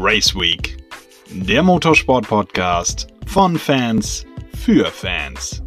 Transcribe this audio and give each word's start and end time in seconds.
Race 0.00 0.32
Week, 0.36 0.76
der 1.28 1.60
Motorsport-Podcast 1.64 3.08
von 3.26 3.58
Fans 3.58 4.24
für 4.54 4.86
Fans. 4.86 5.60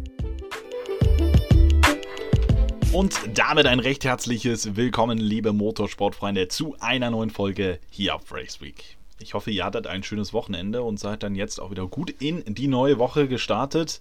Und 2.94 3.20
damit 3.34 3.66
ein 3.66 3.78
recht 3.78 4.06
herzliches 4.06 4.74
Willkommen, 4.74 5.18
liebe 5.18 5.52
Motorsportfreunde, 5.52 6.48
zu 6.48 6.74
einer 6.80 7.10
neuen 7.10 7.28
Folge 7.28 7.78
hier 7.90 8.14
auf 8.14 8.32
Race 8.32 8.62
Week. 8.62 8.96
Ich 9.20 9.34
hoffe, 9.34 9.50
ihr 9.50 9.66
hattet 9.66 9.86
ein 9.86 10.02
schönes 10.02 10.32
Wochenende 10.32 10.82
und 10.82 10.98
seid 10.98 11.22
dann 11.22 11.34
jetzt 11.34 11.60
auch 11.60 11.70
wieder 11.70 11.86
gut 11.86 12.08
in 12.08 12.42
die 12.54 12.68
neue 12.68 12.98
Woche 12.98 13.28
gestartet. 13.28 14.00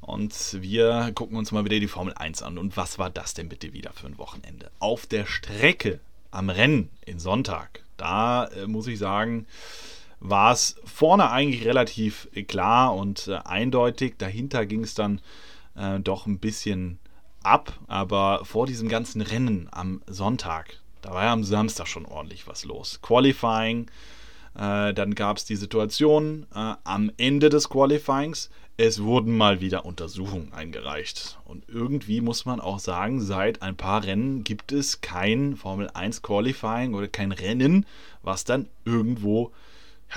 Und 0.00 0.62
wir 0.62 1.12
gucken 1.14 1.36
uns 1.36 1.52
mal 1.52 1.66
wieder 1.66 1.78
die 1.78 1.88
Formel 1.88 2.14
1 2.14 2.42
an. 2.42 2.56
Und 2.56 2.78
was 2.78 2.98
war 2.98 3.10
das 3.10 3.34
denn 3.34 3.50
bitte 3.50 3.74
wieder 3.74 3.92
für 3.92 4.06
ein 4.06 4.16
Wochenende? 4.16 4.70
Auf 4.78 5.06
der 5.06 5.26
Strecke 5.26 6.00
am 6.30 6.50
Rennen 6.50 6.90
in 7.04 7.18
Sonntag, 7.18 7.82
da 7.96 8.46
äh, 8.46 8.66
muss 8.66 8.86
ich 8.86 8.98
sagen, 8.98 9.46
war 10.20 10.52
es 10.52 10.76
vorne 10.84 11.30
eigentlich 11.30 11.64
relativ 11.64 12.28
klar 12.46 12.94
und 12.94 13.28
äh, 13.28 13.38
eindeutig. 13.44 14.14
Dahinter 14.18 14.66
ging 14.66 14.84
es 14.84 14.94
dann 14.94 15.20
äh, 15.76 15.98
doch 15.98 16.26
ein 16.26 16.38
bisschen 16.38 16.98
ab. 17.42 17.72
Aber 17.88 18.44
vor 18.44 18.66
diesem 18.66 18.88
ganzen 18.88 19.22
Rennen 19.22 19.68
am 19.70 20.02
Sonntag, 20.06 20.78
da 21.02 21.12
war 21.12 21.24
ja 21.24 21.32
am 21.32 21.44
Samstag 21.44 21.86
schon 21.86 22.04
ordentlich 22.04 22.46
was 22.46 22.64
los. 22.64 23.00
Qualifying, 23.02 23.90
äh, 24.54 24.92
dann 24.92 25.14
gab 25.14 25.38
es 25.38 25.44
die 25.44 25.56
Situation 25.56 26.46
äh, 26.54 26.74
am 26.84 27.10
Ende 27.16 27.48
des 27.48 27.68
Qualifyings. 27.68 28.50
Es 28.82 29.02
wurden 29.02 29.36
mal 29.36 29.60
wieder 29.60 29.84
Untersuchungen 29.84 30.54
eingereicht. 30.54 31.38
Und 31.44 31.68
irgendwie 31.68 32.22
muss 32.22 32.46
man 32.46 32.60
auch 32.60 32.78
sagen, 32.78 33.20
seit 33.20 33.60
ein 33.60 33.76
paar 33.76 34.04
Rennen 34.04 34.42
gibt 34.42 34.72
es 34.72 35.02
kein 35.02 35.54
Formel 35.54 35.90
1 35.92 36.22
Qualifying 36.22 36.94
oder 36.94 37.06
kein 37.06 37.30
Rennen, 37.30 37.84
was 38.22 38.44
dann 38.44 38.70
irgendwo 38.86 39.52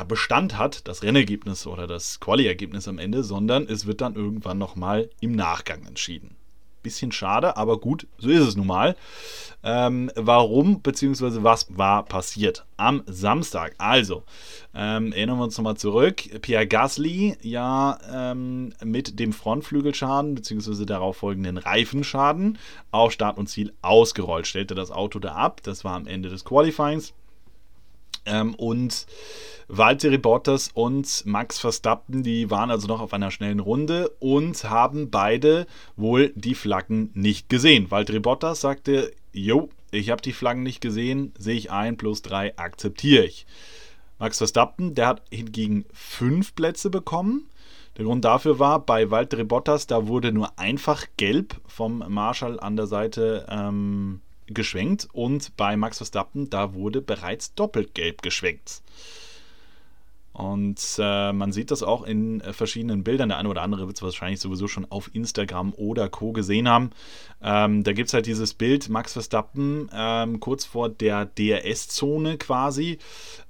Bestand 0.07 0.57
hat, 0.57 0.87
das 0.87 1.03
Rennergebnis 1.03 1.67
oder 1.67 1.87
das 1.87 2.21
Quali-Ergebnis 2.21 2.87
am 2.87 2.99
Ende, 2.99 3.25
sondern 3.25 3.67
es 3.67 3.85
wird 3.85 3.99
dann 3.99 4.15
irgendwann 4.15 4.59
nochmal 4.59 5.09
im 5.19 5.33
Nachgang 5.33 5.85
entschieden. 5.85 6.37
Bisschen 6.83 7.11
schade, 7.11 7.57
aber 7.57 7.79
gut, 7.79 8.07
so 8.17 8.29
ist 8.29 8.41
es 8.41 8.55
nun 8.55 8.67
mal. 8.67 8.95
Ähm, 9.63 10.11
warum 10.15 10.81
bzw. 10.81 11.41
was 11.41 11.67
war 11.77 12.03
passiert 12.03 12.65
am 12.75 13.01
Samstag? 13.05 13.73
Also, 13.77 14.23
ähm, 14.75 15.13
erinnern 15.13 15.37
wir 15.37 15.45
uns 15.45 15.57
nochmal 15.57 15.77
zurück. 15.77 16.21
Pierre 16.41 16.67
Gasly, 16.67 17.37
ja, 17.41 17.97
ähm, 18.11 18.73
mit 18.83 19.19
dem 19.19 19.31
Frontflügelschaden 19.31 20.35
bzw. 20.35 20.85
darauf 20.85 21.17
folgenden 21.17 21.57
Reifenschaden 21.57 22.57
auf 22.91 23.13
Start 23.13 23.37
und 23.37 23.47
Ziel 23.47 23.71
ausgerollt, 23.81 24.45
stellte 24.45 24.75
das 24.75 24.91
Auto 24.91 25.19
da 25.19 25.33
ab. 25.33 25.61
Das 25.63 25.85
war 25.85 25.95
am 25.95 26.07
Ende 26.07 26.27
des 26.27 26.43
Qualifyings. 26.43 27.13
Ähm, 28.25 28.55
und 28.55 29.05
Valtteri 29.67 30.17
Bottas 30.17 30.69
und 30.73 31.25
Max 31.25 31.59
Verstappen, 31.59 32.23
die 32.23 32.49
waren 32.49 32.69
also 32.69 32.87
noch 32.87 33.01
auf 33.01 33.13
einer 33.13 33.31
schnellen 33.31 33.59
Runde 33.59 34.09
und 34.19 34.63
haben 34.65 35.09
beide 35.09 35.67
wohl 35.95 36.31
die 36.35 36.55
Flaggen 36.55 37.11
nicht 37.13 37.49
gesehen. 37.49 37.89
Valtteri 37.89 38.19
Bottas 38.19 38.61
sagte, 38.61 39.11
jo, 39.31 39.69
ich 39.91 40.09
habe 40.09 40.21
die 40.21 40.33
Flaggen 40.33 40.63
nicht 40.63 40.81
gesehen, 40.81 41.33
sehe 41.37 41.55
ich 41.55 41.71
ein, 41.71 41.97
plus 41.97 42.21
drei 42.21 42.57
akzeptiere 42.57 43.25
ich. 43.25 43.45
Max 44.19 44.37
Verstappen, 44.37 44.95
der 44.95 45.07
hat 45.07 45.21
hingegen 45.31 45.85
fünf 45.93 46.55
Plätze 46.55 46.89
bekommen. 46.89 47.49
Der 47.97 48.05
Grund 48.05 48.25
dafür 48.25 48.57
war, 48.57 48.79
bei 48.79 49.11
Valtteri 49.11 49.43
Bottas, 49.43 49.85
da 49.87 50.07
wurde 50.07 50.31
nur 50.31 50.57
einfach 50.57 51.05
gelb 51.17 51.59
vom 51.67 52.03
Marschall 52.07 52.59
an 52.59 52.75
der 52.75 52.87
Seite 52.87 53.45
ähm, 53.49 54.21
geschwenkt 54.53 55.07
und 55.13 55.55
bei 55.57 55.75
Max 55.77 55.97
Verstappen, 55.97 56.49
da 56.49 56.73
wurde 56.73 57.01
bereits 57.01 57.53
doppelt 57.53 57.93
gelb 57.93 58.21
geschwenkt. 58.21 58.81
Und 60.33 60.79
äh, 60.97 61.31
man 61.31 61.51
sieht 61.51 61.69
das 61.69 61.83
auch 61.83 62.03
in 62.03 62.41
äh, 62.41 62.53
verschiedenen 62.53 63.03
Bildern. 63.03 63.29
Der 63.29 63.37
eine 63.37 63.49
oder 63.49 63.61
andere 63.61 63.85
wird 63.85 63.97
es 63.97 64.01
wahrscheinlich 64.01 64.39
sowieso 64.39 64.67
schon 64.67 64.87
auf 64.89 65.13
Instagram 65.13 65.73
oder 65.77 66.09
Co. 66.09 66.31
gesehen 66.31 66.67
haben. 66.67 66.89
Ähm, 67.43 67.83
da 67.83 67.93
gibt 67.93 68.07
es 68.07 68.15
halt 68.15 68.25
dieses 68.25 68.55
Bild 68.55 68.89
Max 68.89 69.13
Verstappen 69.13 69.91
ähm, 69.93 70.39
kurz 70.39 70.65
vor 70.65 70.89
der 70.89 71.25
DRS-Zone 71.25 72.39
quasi. 72.39 72.97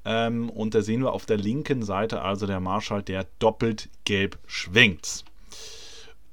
Ähm, 0.04 0.50
und 0.50 0.76
da 0.76 0.82
sehen 0.82 1.02
wir 1.02 1.14
auf 1.14 1.26
der 1.26 1.38
linken 1.38 1.84
Seite 1.84 2.22
also 2.22 2.48
der 2.48 2.60
Marschall, 2.60 3.02
der 3.02 3.28
doppelt 3.40 3.88
gelb 4.04 4.38
schwenkt. 4.46 5.24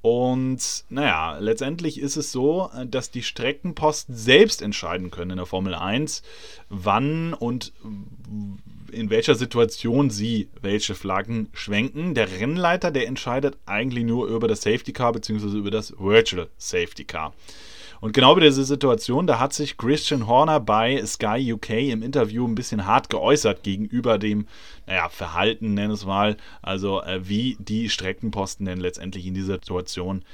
Und 0.03 0.85
naja, 0.89 1.37
letztendlich 1.39 2.01
ist 2.01 2.17
es 2.17 2.33
so, 2.33 2.71
dass 2.87 3.11
die 3.11 3.23
Streckenposten 3.23 4.17
selbst 4.17 4.63
entscheiden 4.63 5.11
können 5.11 5.33
in 5.33 5.37
der 5.37 5.47
Formel 5.47 5.75
1, 5.75 6.23
wann 6.71 7.35
und 7.35 7.73
in 8.91 9.11
welcher 9.11 9.35
Situation 9.35 10.11
sie 10.11 10.49
welche 10.63 10.95
Flaggen 10.95 11.49
schwenken. 11.53 12.15
Der 12.15 12.31
Rennleiter, 12.31 12.91
der 12.91 13.07
entscheidet 13.07 13.59
eigentlich 13.67 14.05
nur 14.05 14.27
über 14.29 14.49
das 14.49 14.63
Safety 14.63 14.93
Car 14.93 15.13
bzw. 15.13 15.59
über 15.59 15.71
das 15.71 15.95
Virtual 15.99 16.49
Safety 16.57 17.05
Car. 17.05 17.35
Und 18.01 18.15
genau 18.15 18.35
bei 18.35 18.41
dieser 18.41 18.65
Situation, 18.65 19.27
da 19.27 19.39
hat 19.39 19.53
sich 19.53 19.77
Christian 19.77 20.27
Horner 20.27 20.59
bei 20.59 21.05
Sky 21.05 21.53
UK 21.53 21.71
im 21.71 22.03
Interview 22.03 22.47
ein 22.47 22.55
bisschen 22.55 22.87
hart 22.87 23.11
geäußert 23.11 23.63
gegenüber 23.63 24.19
dem, 24.19 24.47
naja, 24.87 25.09
Verhalten, 25.11 25.75
nenn 25.75 25.91
es 25.91 26.07
mal, 26.07 26.39
also 26.63 27.03
äh, 27.03 27.29
wie 27.29 27.57
die 27.59 27.91
Streckenposten 27.91 28.65
denn 28.65 28.81
letztendlich 28.81 29.27
in 29.27 29.35
dieser 29.35 29.55
Situation 29.55 30.25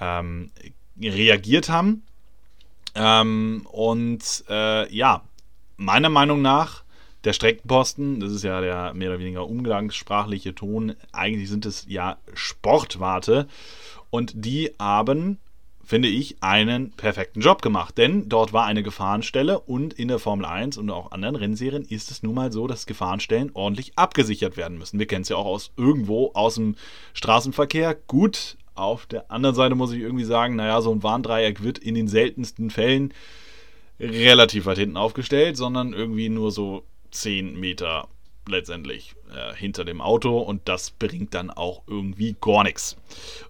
ähm, 0.00 0.50
reagiert 1.00 1.70
haben. 1.70 2.02
Ähm, 2.94 3.66
und 3.72 4.44
äh, 4.50 4.94
ja, 4.94 5.22
meiner 5.78 6.10
Meinung 6.10 6.42
nach 6.42 6.84
der 7.24 7.32
Streckenposten, 7.32 8.20
das 8.20 8.32
ist 8.32 8.44
ja 8.44 8.60
der 8.60 8.92
mehr 8.92 9.08
oder 9.08 9.18
weniger 9.18 9.48
umgangssprachliche 9.48 10.54
Ton, 10.54 10.94
eigentlich 11.12 11.48
sind 11.48 11.64
es 11.64 11.86
ja 11.88 12.18
Sportwarte 12.34 13.48
und 14.10 14.32
die 14.34 14.72
haben 14.78 15.38
finde 15.84 16.08
ich, 16.08 16.36
einen 16.42 16.92
perfekten 16.92 17.40
Job 17.40 17.62
gemacht. 17.62 17.96
Denn 17.98 18.28
dort 18.28 18.52
war 18.52 18.64
eine 18.64 18.82
Gefahrenstelle 18.82 19.60
und 19.60 19.94
in 19.94 20.08
der 20.08 20.18
Formel 20.18 20.46
1 20.46 20.78
und 20.78 20.90
auch 20.90 21.12
anderen 21.12 21.36
Rennserien 21.36 21.84
ist 21.84 22.10
es 22.10 22.22
nun 22.22 22.34
mal 22.34 22.52
so, 22.52 22.66
dass 22.66 22.86
Gefahrenstellen 22.86 23.50
ordentlich 23.54 23.96
abgesichert 23.96 24.56
werden 24.56 24.78
müssen. 24.78 24.98
Wir 24.98 25.06
kennen 25.06 25.22
es 25.22 25.28
ja 25.28 25.36
auch 25.36 25.46
aus 25.46 25.72
irgendwo 25.76 26.32
aus 26.34 26.56
dem 26.56 26.76
Straßenverkehr. 27.12 27.94
Gut, 28.06 28.56
auf 28.74 29.06
der 29.06 29.30
anderen 29.30 29.54
Seite 29.54 29.74
muss 29.74 29.92
ich 29.92 30.00
irgendwie 30.00 30.24
sagen, 30.24 30.56
naja, 30.56 30.80
so 30.80 30.92
ein 30.92 31.02
Warndreieck 31.02 31.62
wird 31.62 31.78
in 31.78 31.94
den 31.94 32.08
seltensten 32.08 32.70
Fällen 32.70 33.12
relativ 34.00 34.66
weit 34.66 34.78
hinten 34.78 34.96
aufgestellt, 34.96 35.56
sondern 35.56 35.92
irgendwie 35.92 36.28
nur 36.28 36.50
so 36.50 36.84
10 37.12 37.58
Meter 37.58 38.08
letztendlich 38.48 39.14
äh, 39.32 39.54
hinter 39.54 39.84
dem 39.84 40.00
Auto 40.00 40.38
und 40.38 40.68
das 40.68 40.90
bringt 40.90 41.34
dann 41.34 41.50
auch 41.50 41.82
irgendwie 41.86 42.36
gar 42.40 42.64
nichts. 42.64 42.96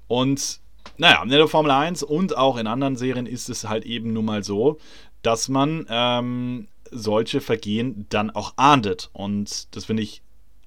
Und 0.07 0.61
naja, 0.97 1.23
in 1.23 1.29
der 1.29 1.49
Formel 1.49 1.71
1 1.71 2.03
und 2.03 2.37
auch 2.37 2.57
in 2.57 2.67
anderen 2.67 2.97
Serien 2.97 3.27
ist 3.27 3.49
es 3.49 3.69
halt 3.69 3.85
eben 3.85 4.13
nun 4.13 4.25
mal 4.25 4.45
so, 4.45 4.79
dass 5.23 5.49
man 5.49 5.87
ähm, 5.89 6.69
solche 6.91 7.41
Vergehen 7.41 8.07
dann 8.09 8.31
auch 8.31 8.55
ahndet. 8.57 9.11
Und 9.13 9.75
das 9.75 9.87
finde 9.87 10.03
ich 10.03 10.23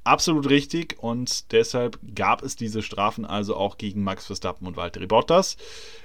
absolut 0.07 0.49
richtig 0.49 0.97
und 0.99 1.51
deshalb 1.51 1.99
gab 2.15 2.41
es 2.41 2.55
diese 2.55 2.81
Strafen 2.81 3.25
also 3.25 3.55
auch 3.55 3.77
gegen 3.77 4.03
Max 4.03 4.25
Verstappen 4.25 4.65
und 4.65 4.77
Valtteri 4.77 5.05
Bottas. 5.05 5.57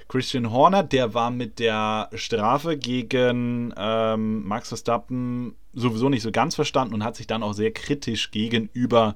Christian 0.09 0.51
Horner, 0.51 0.83
der 0.83 1.13
war 1.13 1.31
mit 1.31 1.57
der 1.59 2.09
Strafe 2.13 2.77
gegen 2.77 3.73
ähm, 3.77 4.45
Max 4.45 4.67
Verstappen 4.67 5.55
sowieso 5.73 6.09
nicht 6.09 6.21
so 6.21 6.31
ganz 6.31 6.53
verstanden 6.53 6.93
und 6.93 7.03
hat 7.03 7.15
sich 7.15 7.27
dann 7.27 7.43
auch 7.43 7.53
sehr 7.53 7.71
kritisch 7.71 8.29
gegenüber, 8.31 9.15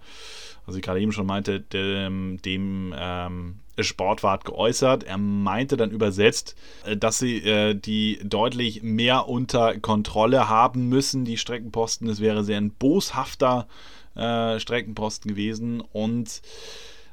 was 0.66 0.75
ich 0.75 0.81
gerade 0.81 1.01
eben 1.01 1.12
schon 1.12 1.28
meinte, 1.28 1.59
dem, 1.59 2.41
dem 2.41 2.95
ähm, 2.97 3.59
Sportwart 3.79 4.45
geäußert. 4.45 5.03
Er 5.03 5.17
meinte 5.17 5.77
dann 5.77 5.91
übersetzt, 5.91 6.55
äh, 6.85 6.97
dass 6.97 7.19
sie 7.19 7.38
äh, 7.38 7.73
die 7.73 8.19
deutlich 8.23 8.83
mehr 8.83 9.27
unter 9.27 9.77
Kontrolle 9.79 10.50
haben 10.50 10.89
müssen, 10.89 11.25
die 11.25 11.38
Streckenposten. 11.38 12.09
Es 12.09 12.19
wäre 12.19 12.44
sehr 12.44 12.57
ein 12.57 12.71
boshafter 12.71 13.68
äh, 14.15 14.59
Streckenposten 14.59 15.29
gewesen 15.29 15.81
und 15.81 16.41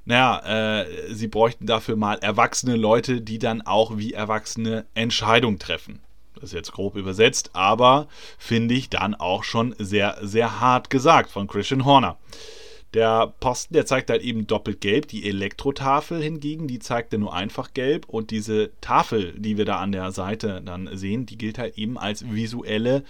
naja, 0.07 0.83
äh, 0.83 1.15
sie 1.15 1.29
bräuchten 1.29 1.67
dafür 1.67 1.97
mal 1.97 2.19
erwachsene 2.19 2.77
Leute, 2.77 3.23
die 3.23 3.39
dann 3.39 3.63
auch 3.63 3.97
wie 3.97 4.13
Erwachsene 4.13 4.85
Entscheidungen 4.95 5.59
treffen. 5.59 6.01
Das 6.35 6.45
ist 6.45 6.53
jetzt 6.53 6.73
grob 6.73 6.97
übersetzt, 6.97 7.51
aber 7.55 8.07
finde 8.39 8.75
ich 8.75 8.91
dann 8.91 9.15
auch 9.15 9.45
schon 9.45 9.75
sehr, 9.79 10.19
sehr 10.21 10.61
hart 10.61 10.91
gesagt 10.91 11.31
von 11.31 11.47
Christian 11.47 11.87
Horner. 11.87 12.19
Der 12.95 13.35
Posten, 13.41 13.75
der 13.75 13.87
zeigt 13.87 14.09
halt 14.09 14.23
eben 14.23 14.47
doppelt 14.47 14.81
gelb. 14.81 15.09
Die 15.09 15.29
Elektrotafel 15.29 16.23
hingegen, 16.23 16.69
die 16.69 16.79
zeigt 16.79 17.13
er 17.13 17.19
nur 17.19 17.35
einfach 17.35 17.75
gelb. 17.75 18.09
Und 18.09 18.31
diese 18.31 18.71
Tafel, 18.81 19.35
die 19.37 19.59
wir 19.59 19.65
da 19.65 19.81
an 19.81 19.93
der 19.93 20.13
Seite 20.13 20.63
dann 20.65 20.89
sehen, 20.97 21.27
die 21.27 21.37
gilt 21.37 21.59
halt 21.59 21.77
eben 21.77 21.99
als 21.99 22.31
visuelle 22.31 23.03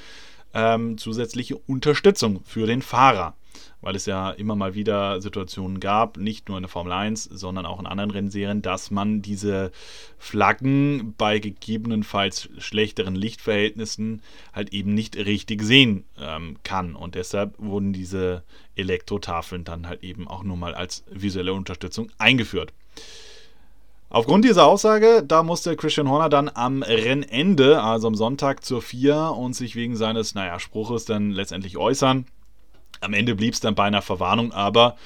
ähm, 0.54 0.96
zusätzliche 0.96 1.58
Unterstützung 1.58 2.40
für 2.44 2.66
den 2.66 2.80
Fahrer. 2.80 3.36
Weil 3.80 3.96
es 3.96 4.06
ja 4.06 4.30
immer 4.30 4.56
mal 4.56 4.74
wieder 4.74 5.20
Situationen 5.20 5.80
gab, 5.80 6.16
nicht 6.16 6.48
nur 6.48 6.58
in 6.58 6.62
der 6.62 6.70
Formel 6.70 6.92
1, 6.92 7.24
sondern 7.24 7.66
auch 7.66 7.80
in 7.80 7.86
anderen 7.86 8.10
Rennserien, 8.10 8.62
dass 8.62 8.90
man 8.90 9.22
diese 9.22 9.72
Flaggen 10.18 11.14
bei 11.18 11.38
gegebenenfalls 11.38 12.48
schlechteren 12.58 13.14
Lichtverhältnissen 13.14 14.22
halt 14.52 14.72
eben 14.72 14.94
nicht 14.94 15.16
richtig 15.16 15.62
sehen 15.62 16.04
ähm, 16.18 16.56
kann. 16.64 16.94
Und 16.94 17.14
deshalb 17.14 17.54
wurden 17.58 17.92
diese 17.92 18.42
Elektrotafeln 18.76 19.64
dann 19.64 19.86
halt 19.88 20.02
eben 20.02 20.28
auch 20.28 20.42
nur 20.42 20.56
mal 20.56 20.74
als 20.74 21.04
visuelle 21.10 21.52
Unterstützung 21.52 22.10
eingeführt. 22.18 22.72
Aufgrund 24.14 24.44
dieser 24.44 24.64
Aussage, 24.66 25.24
da 25.26 25.42
musste 25.42 25.74
Christian 25.74 26.08
Horner 26.08 26.28
dann 26.28 26.48
am 26.54 26.84
Rennende, 26.84 27.82
also 27.82 28.06
am 28.06 28.14
Sonntag 28.14 28.64
zur 28.64 28.80
4 28.80 29.34
und 29.36 29.56
sich 29.56 29.74
wegen 29.74 29.96
seines, 29.96 30.36
naja, 30.36 30.60
Spruches 30.60 31.04
dann 31.04 31.32
letztendlich 31.32 31.76
äußern. 31.76 32.24
Am 33.04 33.14
Ende 33.14 33.34
blieb 33.34 33.54
es 33.54 33.60
dann 33.60 33.74
bei 33.74 33.84
einer 33.84 34.02
Verwarnung, 34.02 34.52
aber 34.52 34.96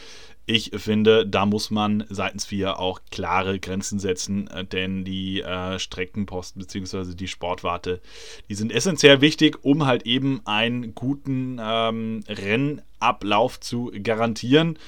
ich 0.50 0.70
finde, 0.74 1.26
da 1.26 1.44
muss 1.44 1.70
man 1.70 2.04
seitens 2.08 2.46
4 2.46 2.78
auch 2.78 3.00
klare 3.10 3.60
Grenzen 3.60 3.98
setzen, 3.98 4.48
äh, 4.48 4.64
denn 4.64 5.04
die 5.04 5.42
äh, 5.42 5.78
Streckenposten 5.78 6.62
bzw. 6.62 7.14
die 7.14 7.28
Sportwarte, 7.28 8.00
die 8.48 8.54
sind 8.54 8.72
essentiell 8.72 9.20
wichtig, 9.20 9.62
um 9.62 9.84
halt 9.84 10.06
eben 10.06 10.40
einen 10.46 10.94
guten 10.94 11.58
ähm, 11.60 12.24
Rennablauf 12.26 13.60
zu 13.60 13.92
garantieren. 14.02 14.78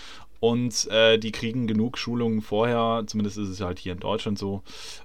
Und 0.40 0.86
äh, 0.86 1.18
die 1.18 1.32
kriegen 1.32 1.66
genug 1.66 1.98
Schulungen 1.98 2.40
vorher, 2.40 3.04
zumindest 3.06 3.36
ist 3.36 3.50
es 3.50 3.60
halt 3.60 3.78
hier 3.78 3.92
in 3.92 4.00
Deutschland 4.00 4.38
so. 4.38 4.62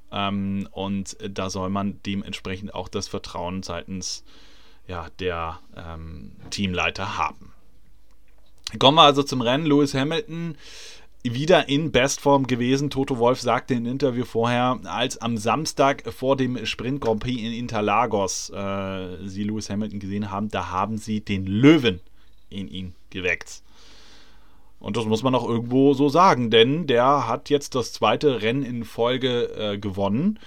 Ähm, 0.09 0.69
und 0.71 1.17
da 1.29 1.49
soll 1.49 1.69
man 1.69 1.99
dementsprechend 2.05 2.73
auch 2.73 2.87
das 2.87 3.09
Vertrauen 3.09 3.61
seitens 3.61 4.23
ja, 4.87 5.07
der 5.19 5.59
ähm, 5.75 6.31
Teamleiter 6.49 7.17
haben. 7.17 7.51
Kommen 8.79 8.97
wir 8.97 9.03
also 9.03 9.23
zum 9.23 9.41
Rennen. 9.41 9.65
Lewis 9.65 9.93
Hamilton 9.93 10.55
wieder 11.23 11.69
in 11.69 11.91
Bestform 11.91 12.45
gewesen. 12.45 12.89
Toto 12.89 13.17
Wolf 13.17 13.41
sagte 13.41 13.73
im 13.73 13.85
Interview 13.85 14.25
vorher, 14.25 14.79
als 14.83 15.17
am 15.17 15.37
Samstag 15.37 16.03
vor 16.13 16.35
dem 16.37 16.65
Sprint 16.65 17.01
Grand 17.01 17.19
Prix 17.19 17.41
in 17.41 17.53
Interlagos 17.53 18.51
äh, 18.51 19.27
sie 19.27 19.43
Lewis 19.43 19.69
Hamilton 19.69 19.99
gesehen 19.99 20.29
haben, 20.29 20.49
da 20.49 20.69
haben 20.69 20.97
sie 20.97 21.21
den 21.21 21.47
Löwen 21.47 21.99
in 22.49 22.67
ihn 22.67 22.93
geweckt. 23.09 23.63
Und 24.79 24.97
das 24.97 25.05
muss 25.05 25.23
man 25.23 25.33
auch 25.33 25.47
irgendwo 25.47 25.93
so 25.93 26.09
sagen, 26.09 26.51
denn 26.51 26.85
der 26.85 27.27
hat 27.27 27.49
jetzt 27.49 27.73
das 27.73 27.91
zweite 27.91 28.43
Rennen 28.43 28.63
in 28.63 28.83
Folge 28.83 29.45
äh, 29.57 29.77
gewonnen. 29.79 30.39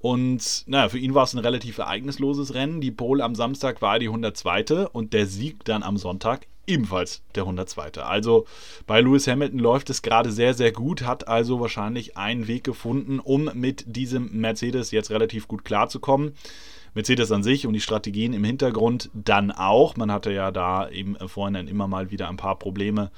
Und 0.00 0.64
naja, 0.66 0.90
für 0.90 0.98
ihn 0.98 1.14
war 1.14 1.24
es 1.24 1.32
ein 1.32 1.38
relativ 1.38 1.78
ereignisloses 1.78 2.54
Rennen. 2.54 2.80
Die 2.80 2.90
Pole 2.90 3.24
am 3.24 3.34
Samstag 3.34 3.80
war 3.80 3.98
die 3.98 4.08
102. 4.08 4.88
und 4.92 5.12
der 5.12 5.26
Sieg 5.26 5.64
dann 5.64 5.82
am 5.82 5.96
Sonntag 5.96 6.46
ebenfalls 6.68 7.22
der 7.34 7.44
102. 7.44 8.02
Also 8.02 8.46
bei 8.86 9.00
Lewis 9.00 9.26
Hamilton 9.26 9.58
läuft 9.58 9.90
es 9.90 10.02
gerade 10.02 10.30
sehr, 10.30 10.54
sehr 10.54 10.72
gut, 10.72 11.02
hat 11.02 11.28
also 11.28 11.60
wahrscheinlich 11.60 12.16
einen 12.16 12.46
Weg 12.46 12.64
gefunden, 12.64 13.18
um 13.18 13.50
mit 13.54 13.84
diesem 13.86 14.30
Mercedes 14.40 14.90
jetzt 14.90 15.10
relativ 15.10 15.48
gut 15.48 15.64
klarzukommen. 15.64 16.34
Mercedes 16.94 17.30
an 17.32 17.42
sich 17.42 17.66
und 17.66 17.74
die 17.74 17.80
Strategien 17.80 18.32
im 18.32 18.44
Hintergrund 18.44 19.10
dann 19.14 19.50
auch. 19.50 19.96
Man 19.96 20.10
hatte 20.10 20.32
ja 20.32 20.50
da 20.50 20.84
im 20.84 21.16
Vorhinein 21.26 21.68
immer 21.68 21.86
mal 21.86 22.10
wieder 22.10 22.28
ein 22.28 22.36
paar 22.36 22.58
Probleme 22.58 23.10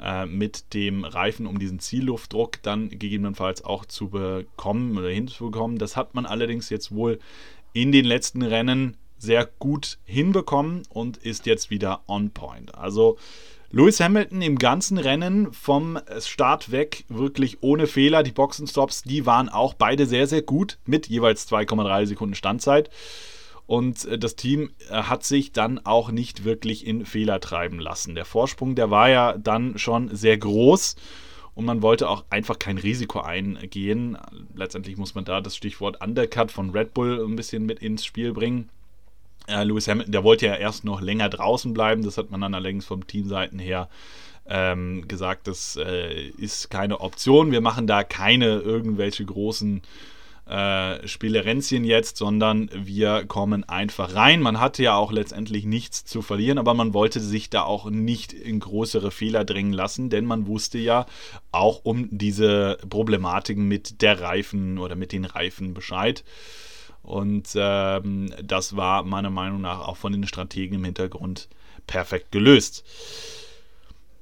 äh, 0.00 0.26
mit 0.26 0.72
dem 0.74 1.04
Reifen, 1.04 1.46
um 1.46 1.58
diesen 1.58 1.80
Zielluftdruck 1.80 2.62
dann 2.62 2.88
gegebenenfalls 2.88 3.64
auch 3.64 3.84
zu 3.84 4.08
bekommen 4.10 4.96
oder 4.96 5.10
hinzubekommen. 5.10 5.78
Das 5.78 5.96
hat 5.96 6.14
man 6.14 6.26
allerdings 6.26 6.70
jetzt 6.70 6.94
wohl 6.94 7.18
in 7.72 7.92
den 7.92 8.04
letzten 8.04 8.42
Rennen 8.42 8.96
sehr 9.18 9.48
gut 9.58 9.98
hinbekommen 10.04 10.82
und 10.88 11.16
ist 11.18 11.46
jetzt 11.46 11.70
wieder 11.70 12.02
on 12.06 12.30
point. 12.30 12.74
Also 12.74 13.18
Lewis 13.70 14.00
Hamilton 14.00 14.40
im 14.40 14.58
ganzen 14.58 14.96
Rennen 14.96 15.52
vom 15.52 15.98
Start 16.20 16.72
weg 16.72 17.04
wirklich 17.08 17.58
ohne 17.60 17.86
Fehler. 17.86 18.22
Die 18.22 18.32
Boxenstops, 18.32 19.02
die 19.02 19.26
waren 19.26 19.50
auch 19.50 19.74
beide 19.74 20.06
sehr, 20.06 20.26
sehr 20.26 20.40
gut 20.40 20.78
mit 20.86 21.06
jeweils 21.08 21.50
2,3 21.50 22.06
Sekunden 22.06 22.34
Standzeit. 22.34 22.88
Und 23.66 24.06
äh, 24.06 24.18
das 24.18 24.36
Team 24.36 24.70
äh, 24.88 24.94
hat 24.94 25.22
sich 25.24 25.52
dann 25.52 25.84
auch 25.84 26.10
nicht 26.10 26.44
wirklich 26.44 26.86
in 26.86 27.04
Fehler 27.04 27.40
treiben 27.40 27.78
lassen. 27.78 28.14
Der 28.14 28.24
Vorsprung, 28.24 28.74
der 28.74 28.90
war 28.90 29.10
ja 29.10 29.36
dann 29.36 29.78
schon 29.78 30.16
sehr 30.16 30.38
groß 30.38 30.96
und 31.54 31.66
man 31.66 31.82
wollte 31.82 32.08
auch 32.08 32.24
einfach 32.30 32.58
kein 32.58 32.78
Risiko 32.78 33.20
eingehen. 33.20 34.16
Letztendlich 34.54 34.96
muss 34.96 35.14
man 35.14 35.26
da 35.26 35.42
das 35.42 35.54
Stichwort 35.54 36.02
Undercut 36.02 36.50
von 36.50 36.70
Red 36.70 36.94
Bull 36.94 37.22
ein 37.22 37.36
bisschen 37.36 37.66
mit 37.66 37.80
ins 37.80 38.06
Spiel 38.06 38.32
bringen. 38.32 38.70
Äh, 39.48 39.64
Lewis 39.64 39.88
Hamilton, 39.88 40.12
der 40.12 40.24
wollte 40.24 40.46
ja 40.46 40.54
erst 40.54 40.84
noch 40.84 41.00
länger 41.00 41.28
draußen 41.28 41.72
bleiben, 41.72 42.04
das 42.04 42.18
hat 42.18 42.30
man 42.30 42.40
dann 42.40 42.54
allerdings 42.54 42.84
vom 42.84 43.06
Teamseiten 43.06 43.58
her 43.58 43.88
ähm, 44.48 45.06
gesagt, 45.08 45.46
das 45.46 45.76
äh, 45.76 46.28
ist 46.38 46.70
keine 46.70 47.00
Option. 47.00 47.52
Wir 47.52 47.60
machen 47.60 47.86
da 47.86 48.02
keine 48.02 48.58
irgendwelche 48.58 49.24
großen 49.24 49.82
äh, 50.48 51.06
Spielerenzien 51.06 51.84
jetzt, 51.84 52.16
sondern 52.16 52.70
wir 52.72 53.26
kommen 53.26 53.68
einfach 53.68 54.14
rein. 54.14 54.40
Man 54.40 54.60
hatte 54.60 54.82
ja 54.82 54.96
auch 54.96 55.12
letztendlich 55.12 55.66
nichts 55.66 56.06
zu 56.06 56.22
verlieren, 56.22 56.56
aber 56.56 56.72
man 56.72 56.94
wollte 56.94 57.20
sich 57.20 57.50
da 57.50 57.62
auch 57.62 57.90
nicht 57.90 58.32
in 58.32 58.60
größere 58.60 59.10
Fehler 59.10 59.44
drängen 59.44 59.74
lassen, 59.74 60.08
denn 60.08 60.24
man 60.24 60.46
wusste 60.46 60.78
ja 60.78 61.04
auch 61.52 61.84
um 61.84 62.08
diese 62.10 62.78
Problematiken 62.88 63.68
mit 63.68 64.00
der 64.00 64.20
Reifen 64.20 64.78
oder 64.78 64.96
mit 64.96 65.12
den 65.12 65.26
Reifen 65.26 65.74
Bescheid. 65.74 66.24
Und 67.08 67.52
ähm, 67.54 68.34
das 68.42 68.76
war 68.76 69.02
meiner 69.02 69.30
Meinung 69.30 69.62
nach 69.62 69.80
auch 69.80 69.96
von 69.96 70.12
den 70.12 70.26
Strategen 70.26 70.76
im 70.76 70.84
Hintergrund 70.84 71.48
perfekt 71.86 72.32
gelöst. 72.32 72.84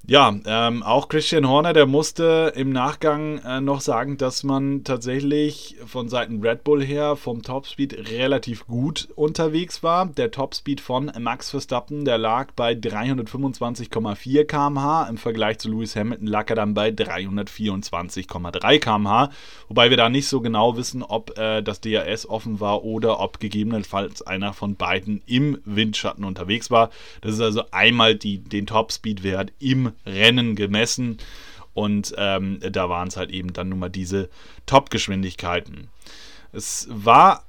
Ja, 0.08 0.32
ähm, 0.47 0.85
auch 0.85 1.08
Christian 1.08 1.49
Horner, 1.49 1.73
der 1.73 1.87
musste 1.87 2.53
im 2.55 2.70
Nachgang 2.70 3.38
äh, 3.38 3.61
noch 3.61 3.81
sagen, 3.81 4.17
dass 4.17 4.44
man 4.44 4.85
tatsächlich 4.85 5.75
von 5.85 6.08
Seiten 6.08 6.41
Red 6.41 6.62
Bull 6.62 6.81
her 6.81 7.17
vom 7.17 7.43
Topspeed 7.43 8.12
relativ 8.12 8.69
gut 8.69 9.08
unterwegs 9.17 9.82
war. 9.82 10.06
Der 10.06 10.31
Topspeed 10.31 10.81
von 10.81 11.11
Max 11.19 11.50
Verstappen, 11.50 12.05
der 12.05 12.19
lag 12.19 12.53
bei 12.55 12.75
325,4 12.75 14.44
km/h. 14.44 15.08
Im 15.08 15.17
Vergleich 15.17 15.58
zu 15.58 15.70
Lewis 15.70 15.97
Hamilton 15.97 16.29
lag 16.29 16.49
er 16.50 16.55
dann 16.55 16.75
bei 16.75 16.91
324,3 16.91 18.79
km/h. 18.79 19.31
Wobei 19.67 19.91
wir 19.91 19.97
da 19.97 20.08
nicht 20.08 20.29
so 20.29 20.41
genau 20.41 20.76
wissen, 20.76 21.03
ob 21.03 21.37
äh, 21.37 21.62
das 21.62 21.81
DRS 21.81 22.29
offen 22.29 22.61
war 22.61 22.85
oder 22.85 23.19
ob 23.19 23.41
gegebenenfalls 23.41 24.23
einer 24.23 24.53
von 24.53 24.76
beiden 24.76 25.20
im 25.26 25.58
Windschatten 25.64 26.23
unterwegs 26.23 26.70
war. 26.70 26.91
Das 27.23 27.32
ist 27.32 27.41
also 27.41 27.64
einmal 27.73 28.14
die, 28.14 28.38
den 28.38 28.67
Topspeed-Wert 28.69 29.50
im 29.58 29.91
Rennen 30.04 30.56
gemessen. 30.56 31.19
Und 31.75 32.14
ähm, 32.16 32.60
da 32.70 32.88
waren 32.88 33.08
es 33.08 33.16
halt 33.16 33.31
eben 33.31 33.52
dann 33.52 33.69
nun 33.69 33.78
mal 33.78 33.88
diese 33.88 34.28
Top-Geschwindigkeiten. 34.64 35.88
Es 36.52 36.88
war 36.90 37.44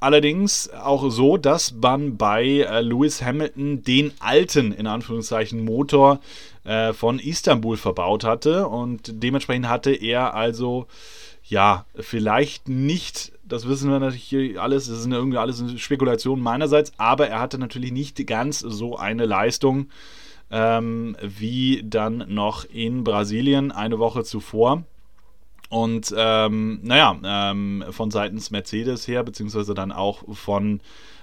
allerdings 0.00 0.70
auch 0.70 1.10
so, 1.10 1.36
dass 1.36 1.72
man 1.72 2.16
bei 2.16 2.44
äh, 2.44 2.80
Lewis 2.80 3.22
Hamilton 3.22 3.82
den 3.82 4.12
alten, 4.18 4.72
in 4.72 4.86
Anführungszeichen, 4.86 5.64
Motor 5.64 6.20
äh, 6.64 6.92
von 6.92 7.18
Istanbul 7.18 7.76
verbaut 7.76 8.24
hatte. 8.24 8.68
Und 8.68 9.22
dementsprechend 9.22 9.68
hatte 9.68 9.92
er 9.92 10.34
also, 10.34 10.86
ja, 11.44 11.86
vielleicht 11.96 12.68
nicht 12.68 13.32
das 13.50 13.68
wissen 13.68 13.90
wir 13.90 13.98
natürlich 13.98 14.58
alles, 14.58 14.86
das 14.86 15.00
ist 15.00 15.06
irgendwie 15.06 15.38
alles 15.38 15.60
eine 15.60 15.78
Spekulation 15.78 16.40
meinerseits, 16.40 16.92
aber 16.96 17.28
er 17.28 17.40
hatte 17.40 17.58
natürlich 17.58 17.92
nicht 17.92 18.26
ganz 18.26 18.60
so 18.60 18.96
eine 18.96 19.26
Leistung 19.26 19.90
ähm, 20.50 21.16
wie 21.22 21.82
dann 21.84 22.24
noch 22.28 22.64
in 22.64 23.04
Brasilien 23.04 23.72
eine 23.72 23.98
Woche 23.98 24.24
zuvor. 24.24 24.84
Und 25.68 26.12
ähm, 26.16 26.80
naja, 26.82 27.16
ähm, 27.22 27.84
von 27.90 28.10
seitens 28.10 28.50
Mercedes 28.50 29.06
her, 29.06 29.22
beziehungsweise 29.22 29.72
dann 29.74 29.92
auch 29.92 30.24
von 30.34 30.80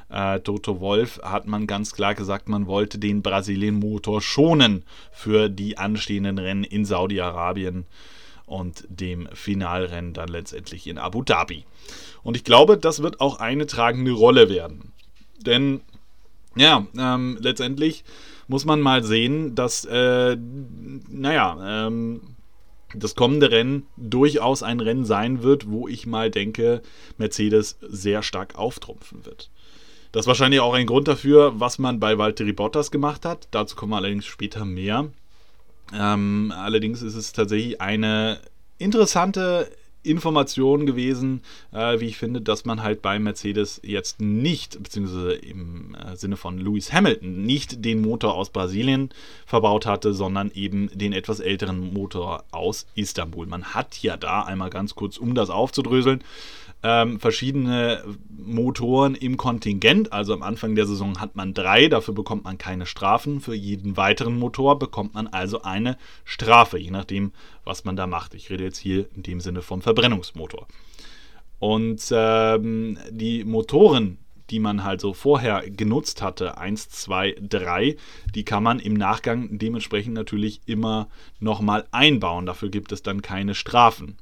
äh, 0.09 0.39
Toto 0.39 0.79
Wolf, 0.79 1.19
hat 1.21 1.47
man 1.47 1.67
ganz 1.67 1.93
klar 1.93 2.15
gesagt, 2.15 2.47
man 2.47 2.65
wollte 2.65 2.97
den 2.97 3.21
Brasilien-Motor 3.21 4.21
schonen 4.21 4.83
für 5.11 5.49
die 5.49 5.77
anstehenden 5.77 6.37
Rennen 6.37 6.63
in 6.63 6.85
Saudi-Arabien 6.85 7.85
und 8.45 8.85
dem 8.87 9.27
Finalrennen 9.33 10.13
dann 10.13 10.29
letztendlich 10.29 10.87
in 10.87 10.97
Abu 10.97 11.21
Dhabi. 11.21 11.65
Und 12.23 12.37
ich 12.37 12.45
glaube, 12.45 12.77
das 12.77 13.03
wird 13.03 13.19
auch 13.19 13.39
eine 13.39 13.67
tragende 13.67 14.13
Rolle 14.13 14.47
werden. 14.49 14.93
Denn, 15.45 15.81
ja, 16.55 16.87
ähm, 16.97 17.37
letztendlich 17.41 18.05
muss 18.47 18.65
man 18.65 18.81
mal 18.81 19.03
sehen, 19.03 19.55
dass, 19.55 19.85
äh, 19.85 20.37
naja, 21.09 21.85
ähm, 21.85 22.21
das 22.95 23.15
kommende 23.15 23.51
Rennen 23.51 23.85
durchaus 23.97 24.63
ein 24.63 24.79
Rennen 24.79 25.05
sein 25.05 25.43
wird, 25.43 25.69
wo 25.69 25.87
ich 25.87 26.07
mal 26.07 26.31
denke, 26.31 26.81
Mercedes 27.17 27.77
sehr 27.81 28.23
stark 28.23 28.55
auftrumpfen 28.55 29.25
wird. 29.25 29.49
Das 30.11 30.23
ist 30.23 30.27
wahrscheinlich 30.27 30.61
auch 30.61 30.73
ein 30.73 30.87
Grund 30.87 31.07
dafür, 31.07 31.59
was 31.59 31.79
man 31.79 31.99
bei 31.99 32.17
Valtteri 32.17 32.53
Bottas 32.53 32.91
gemacht 32.91 33.25
hat. 33.25 33.49
Dazu 33.51 33.75
kommen 33.75 33.91
wir 33.91 33.97
allerdings 33.97 34.25
später 34.25 34.63
mehr. 34.63 35.09
Ähm, 35.93 36.53
allerdings 36.55 37.01
ist 37.01 37.15
es 37.15 37.33
tatsächlich 37.33 37.81
eine 37.81 38.39
interessante 38.77 39.69
Information 40.07 40.85
gewesen, 40.85 41.41
äh, 41.71 41.99
wie 41.99 42.05
ich 42.05 42.17
finde, 42.17 42.41
dass 42.41 42.65
man 42.65 42.83
halt 42.83 43.01
bei 43.01 43.19
Mercedes 43.19 43.79
jetzt 43.83 44.21
nicht, 44.21 44.81
beziehungsweise 44.81 45.33
im 45.33 45.95
äh, 45.95 46.15
Sinne 46.15 46.37
von 46.37 46.57
Lewis 46.57 46.91
Hamilton, 46.93 47.43
nicht 47.43 47.83
den 47.85 48.01
Motor 48.01 48.35
aus 48.35 48.49
Brasilien 48.49 49.09
verbaut 49.45 49.85
hatte, 49.85 50.13
sondern 50.13 50.51
eben 50.53 50.89
den 50.93 51.13
etwas 51.13 51.39
älteren 51.39 51.93
Motor 51.93 52.43
aus 52.51 52.85
Istanbul. 52.95 53.45
Man 53.45 53.73
hat 53.73 54.01
ja 54.01 54.17
da 54.17 54.41
einmal 54.43 54.69
ganz 54.69 54.95
kurz, 54.95 55.17
um 55.17 55.35
das 55.35 55.49
aufzudröseln, 55.49 56.23
ähm, 56.83 57.19
verschiedene 57.19 58.03
Motoren 58.29 59.15
im 59.15 59.37
Kontingent. 59.37 60.13
Also 60.13 60.33
am 60.33 60.43
Anfang 60.43 60.75
der 60.75 60.85
Saison 60.85 61.19
hat 61.19 61.35
man 61.35 61.53
drei, 61.53 61.87
dafür 61.87 62.13
bekommt 62.13 62.43
man 62.43 62.57
keine 62.57 62.85
Strafen. 62.85 63.41
Für 63.41 63.55
jeden 63.55 63.97
weiteren 63.97 64.37
Motor 64.37 64.79
bekommt 64.79 65.13
man 65.13 65.27
also 65.27 65.63
eine 65.63 65.97
Strafe, 66.23 66.77
je 66.77 66.91
nachdem, 66.91 67.31
was 67.63 67.83
man 67.83 67.95
da 67.95 68.07
macht. 68.07 68.33
Ich 68.33 68.49
rede 68.49 68.63
jetzt 68.63 68.77
hier 68.77 69.07
in 69.15 69.23
dem 69.23 69.39
Sinne 69.39 69.61
vom 69.61 69.81
Verbrennungsmotor. 69.81 70.67
Und 71.59 72.07
ähm, 72.11 72.99
die 73.09 73.43
Motoren, 73.43 74.19
die 74.49 74.59
man 74.59 74.83
halt 74.83 75.01
so 75.01 75.13
vorher 75.13 75.69
genutzt 75.69 76.21
hatte, 76.21 76.57
1, 76.57 76.89
2, 76.89 77.35
3, 77.41 77.97
die 78.33 78.45
kann 78.45 78.63
man 78.63 78.79
im 78.79 78.93
Nachgang 78.93 79.57
dementsprechend 79.57 80.13
natürlich 80.13 80.61
immer 80.67 81.09
nochmal 81.39 81.85
einbauen. 81.91 82.45
Dafür 82.45 82.69
gibt 82.69 82.91
es 82.91 83.01
dann 83.01 83.21
keine 83.21 83.55
Strafen. 83.55 84.17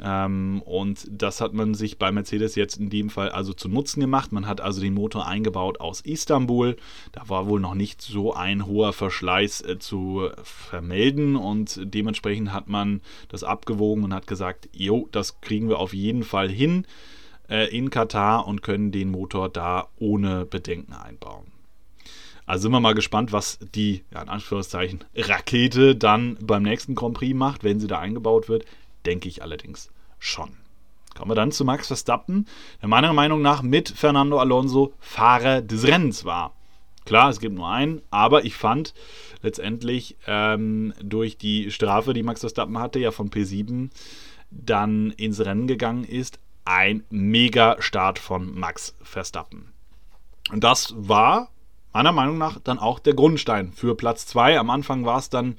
Ähm, 0.00 0.60
und 0.64 1.06
das 1.10 1.40
hat 1.40 1.54
man 1.54 1.74
sich 1.74 1.98
bei 1.98 2.10
Mercedes 2.10 2.56
jetzt 2.56 2.78
in 2.78 2.90
dem 2.90 3.10
Fall 3.10 3.28
also 3.28 3.52
zu 3.52 3.68
Nutzen 3.68 4.00
gemacht. 4.00 4.32
Man 4.32 4.46
hat 4.46 4.60
also 4.60 4.80
den 4.80 4.94
Motor 4.94 5.26
eingebaut 5.26 5.80
aus 5.80 6.00
Istanbul. 6.00 6.76
Da 7.12 7.28
war 7.28 7.46
wohl 7.46 7.60
noch 7.60 7.74
nicht 7.74 8.02
so 8.02 8.34
ein 8.34 8.66
hoher 8.66 8.92
Verschleiß 8.92 9.62
äh, 9.62 9.78
zu 9.78 10.28
vermelden 10.42 11.36
und 11.36 11.80
dementsprechend 11.82 12.52
hat 12.52 12.68
man 12.68 13.00
das 13.28 13.44
abgewogen 13.44 14.04
und 14.04 14.14
hat 14.14 14.26
gesagt, 14.26 14.68
jo, 14.72 15.08
das 15.12 15.40
kriegen 15.40 15.68
wir 15.68 15.78
auf 15.78 15.94
jeden 15.94 16.24
Fall 16.24 16.48
hin 16.48 16.86
äh, 17.48 17.68
in 17.76 17.90
Katar 17.90 18.46
und 18.46 18.62
können 18.62 18.90
den 18.90 19.10
Motor 19.10 19.48
da 19.48 19.88
ohne 19.98 20.44
Bedenken 20.44 20.92
einbauen. 20.92 21.46
Also 22.46 22.64
sind 22.64 22.72
wir 22.72 22.80
mal 22.80 22.94
gespannt, 22.94 23.32
was 23.32 23.58
die, 23.74 24.04
ja, 24.12 24.20
in 24.20 24.28
Anführungszeichen, 24.28 25.02
Rakete 25.16 25.96
dann 25.96 26.36
beim 26.42 26.62
nächsten 26.62 26.94
Grand 26.94 27.14
Prix 27.14 27.34
macht, 27.34 27.64
wenn 27.64 27.80
sie 27.80 27.86
da 27.86 28.00
eingebaut 28.00 28.50
wird 28.50 28.66
denke 29.06 29.28
ich 29.28 29.42
allerdings 29.42 29.90
schon. 30.18 30.56
Kommen 31.14 31.30
wir 31.30 31.36
dann 31.36 31.52
zu 31.52 31.64
Max 31.64 31.86
Verstappen, 31.86 32.46
der 32.80 32.88
meiner 32.88 33.12
Meinung 33.12 33.40
nach 33.40 33.62
mit 33.62 33.88
Fernando 33.88 34.38
Alonso 34.38 34.92
Fahrer 34.98 35.62
des 35.62 35.86
Rennens 35.86 36.24
war. 36.24 36.54
Klar, 37.04 37.30
es 37.30 37.38
gibt 37.38 37.54
nur 37.54 37.68
einen, 37.68 38.00
aber 38.10 38.44
ich 38.44 38.56
fand 38.56 38.94
letztendlich 39.42 40.16
ähm, 40.26 40.94
durch 41.02 41.36
die 41.36 41.70
Strafe, 41.70 42.14
die 42.14 42.22
Max 42.22 42.40
Verstappen 42.40 42.78
hatte, 42.78 42.98
ja 42.98 43.10
von 43.10 43.30
P7 43.30 43.90
dann 44.50 45.10
ins 45.12 45.40
Rennen 45.40 45.66
gegangen 45.66 46.04
ist, 46.04 46.38
ein 46.64 47.04
mega 47.10 47.76
Start 47.80 48.18
von 48.18 48.58
Max 48.58 48.96
Verstappen. 49.02 49.72
Und 50.50 50.64
das 50.64 50.94
war 50.96 51.50
meiner 51.92 52.12
Meinung 52.12 52.38
nach 52.38 52.58
dann 52.58 52.78
auch 52.78 52.98
der 52.98 53.14
Grundstein 53.14 53.72
für 53.72 53.94
Platz 53.94 54.26
2. 54.26 54.58
Am 54.58 54.70
Anfang 54.70 55.04
war 55.04 55.18
es 55.18 55.30
dann 55.30 55.56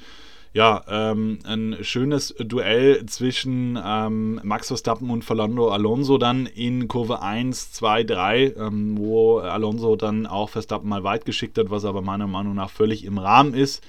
ja, 0.56 0.86
ähm, 0.88 1.40
ein 1.44 1.76
schönes 1.82 2.34
Duell 2.40 3.06
zwischen 3.08 3.78
ähm, 3.84 4.40
Max 4.42 4.68
Verstappen 4.70 5.10
und 5.10 5.26
Fernando 5.26 5.70
Alonso 5.70 6.18
dann 6.18 6.46
in 6.46 6.88
Kurve 6.88 7.22
1, 7.22 7.74
2, 7.74 8.06
3, 8.06 8.54
ähm, 8.58 8.98
wo 8.98 9.40
Alonso 9.40 9.98
dann 9.98 10.26
auch 10.26 10.50
Verstappen 10.50 10.88
mal 10.88 11.04
weit 11.04 11.26
geschickt 11.26 11.58
hat, 11.58 11.72
was 11.72 11.84
aber 11.84 12.02
meiner 12.02 12.28
Meinung 12.28 12.56
nach 12.56 12.70
völlig 12.70 13.04
im 13.04 13.18
Rahmen 13.18 13.54
ist. 13.54 13.84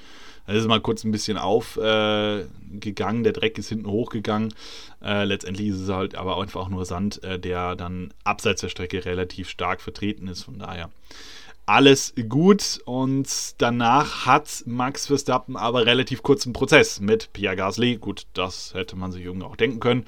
Da 0.49 0.54
ist 0.54 0.66
mal 0.66 0.80
kurz 0.80 1.04
ein 1.04 1.12
bisschen 1.12 1.38
aufgegangen, 1.38 2.50
äh, 3.20 3.23
der 3.23 3.32
Dreck 3.32 3.58
ist 3.58 3.68
hinten 3.68 3.88
hochgegangen. 3.88 4.52
Äh, 5.00 5.23
letztendlich 5.23 5.68
ist 5.68 5.80
es 5.82 5.88
halt 5.88 6.16
aber 6.16 6.40
einfach 6.40 6.68
nur 6.68 6.85
Sand, 6.85 7.23
äh, 7.23 7.38
der 7.38 7.76
dann 7.76 8.12
abseits 8.25 8.62
der 8.62 8.70
Strecke 8.70 9.04
relativ 9.04 9.49
stark 9.49 9.80
vertreten 9.80 10.26
ist. 10.26 10.42
Von 10.42 10.58
daher 10.58 10.90
alles 11.66 12.14
gut 12.28 12.80
und 12.85 13.28
danach 13.58 14.25
hat 14.25 14.62
Max 14.66 15.08
Verstappen 15.08 15.56
aber 15.56 15.85
relativ 15.85 16.23
kurzen 16.23 16.52
Prozess 16.52 17.00
mit 17.00 17.32
Pierre 17.32 17.56
Gasly. 17.56 17.96
Gut, 17.96 18.26
das 18.35 18.73
hätte 18.73 18.94
man 18.94 19.11
sich 19.11 19.25
irgendwie 19.25 19.46
auch 19.46 19.56
denken 19.56 19.80
können. 19.80 20.04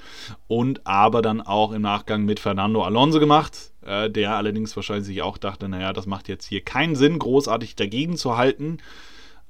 Und 0.47 0.87
aber 0.87 1.21
dann 1.21 1.41
auch 1.41 1.73
im 1.73 1.81
Nachgang 1.81 2.23
mit 2.23 2.39
Fernando 2.39 2.81
Alonso 2.83 3.19
gemacht, 3.19 3.73
äh, 3.85 4.09
der 4.09 4.35
allerdings 4.35 4.73
wahrscheinlich 4.77 5.07
sich 5.07 5.21
auch 5.21 5.37
dachte, 5.37 5.67
naja, 5.67 5.91
das 5.91 6.05
macht 6.05 6.29
jetzt 6.29 6.45
hier 6.45 6.61
keinen 6.61 6.95
Sinn, 6.95 7.19
großartig 7.19 7.75
dagegen 7.75 8.15
zu 8.15 8.37
halten, 8.37 8.77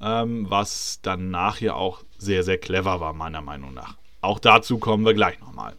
ähm, 0.02 0.50
was 0.50 1.00
dann 1.04 1.30
nachher 1.30 1.76
auch 1.76 2.02
sehr, 2.18 2.44
sehr 2.44 2.58
clever 2.58 3.00
war, 3.00 3.14
meiner 3.14 3.42
Meinung 3.42 3.76
nach. 3.76 3.98
Auch 4.22 4.40
dazu 4.40 4.80
kommen 4.80 5.06
wir 5.06 5.14
gleich 5.14 5.40
nochmal. 5.40 5.76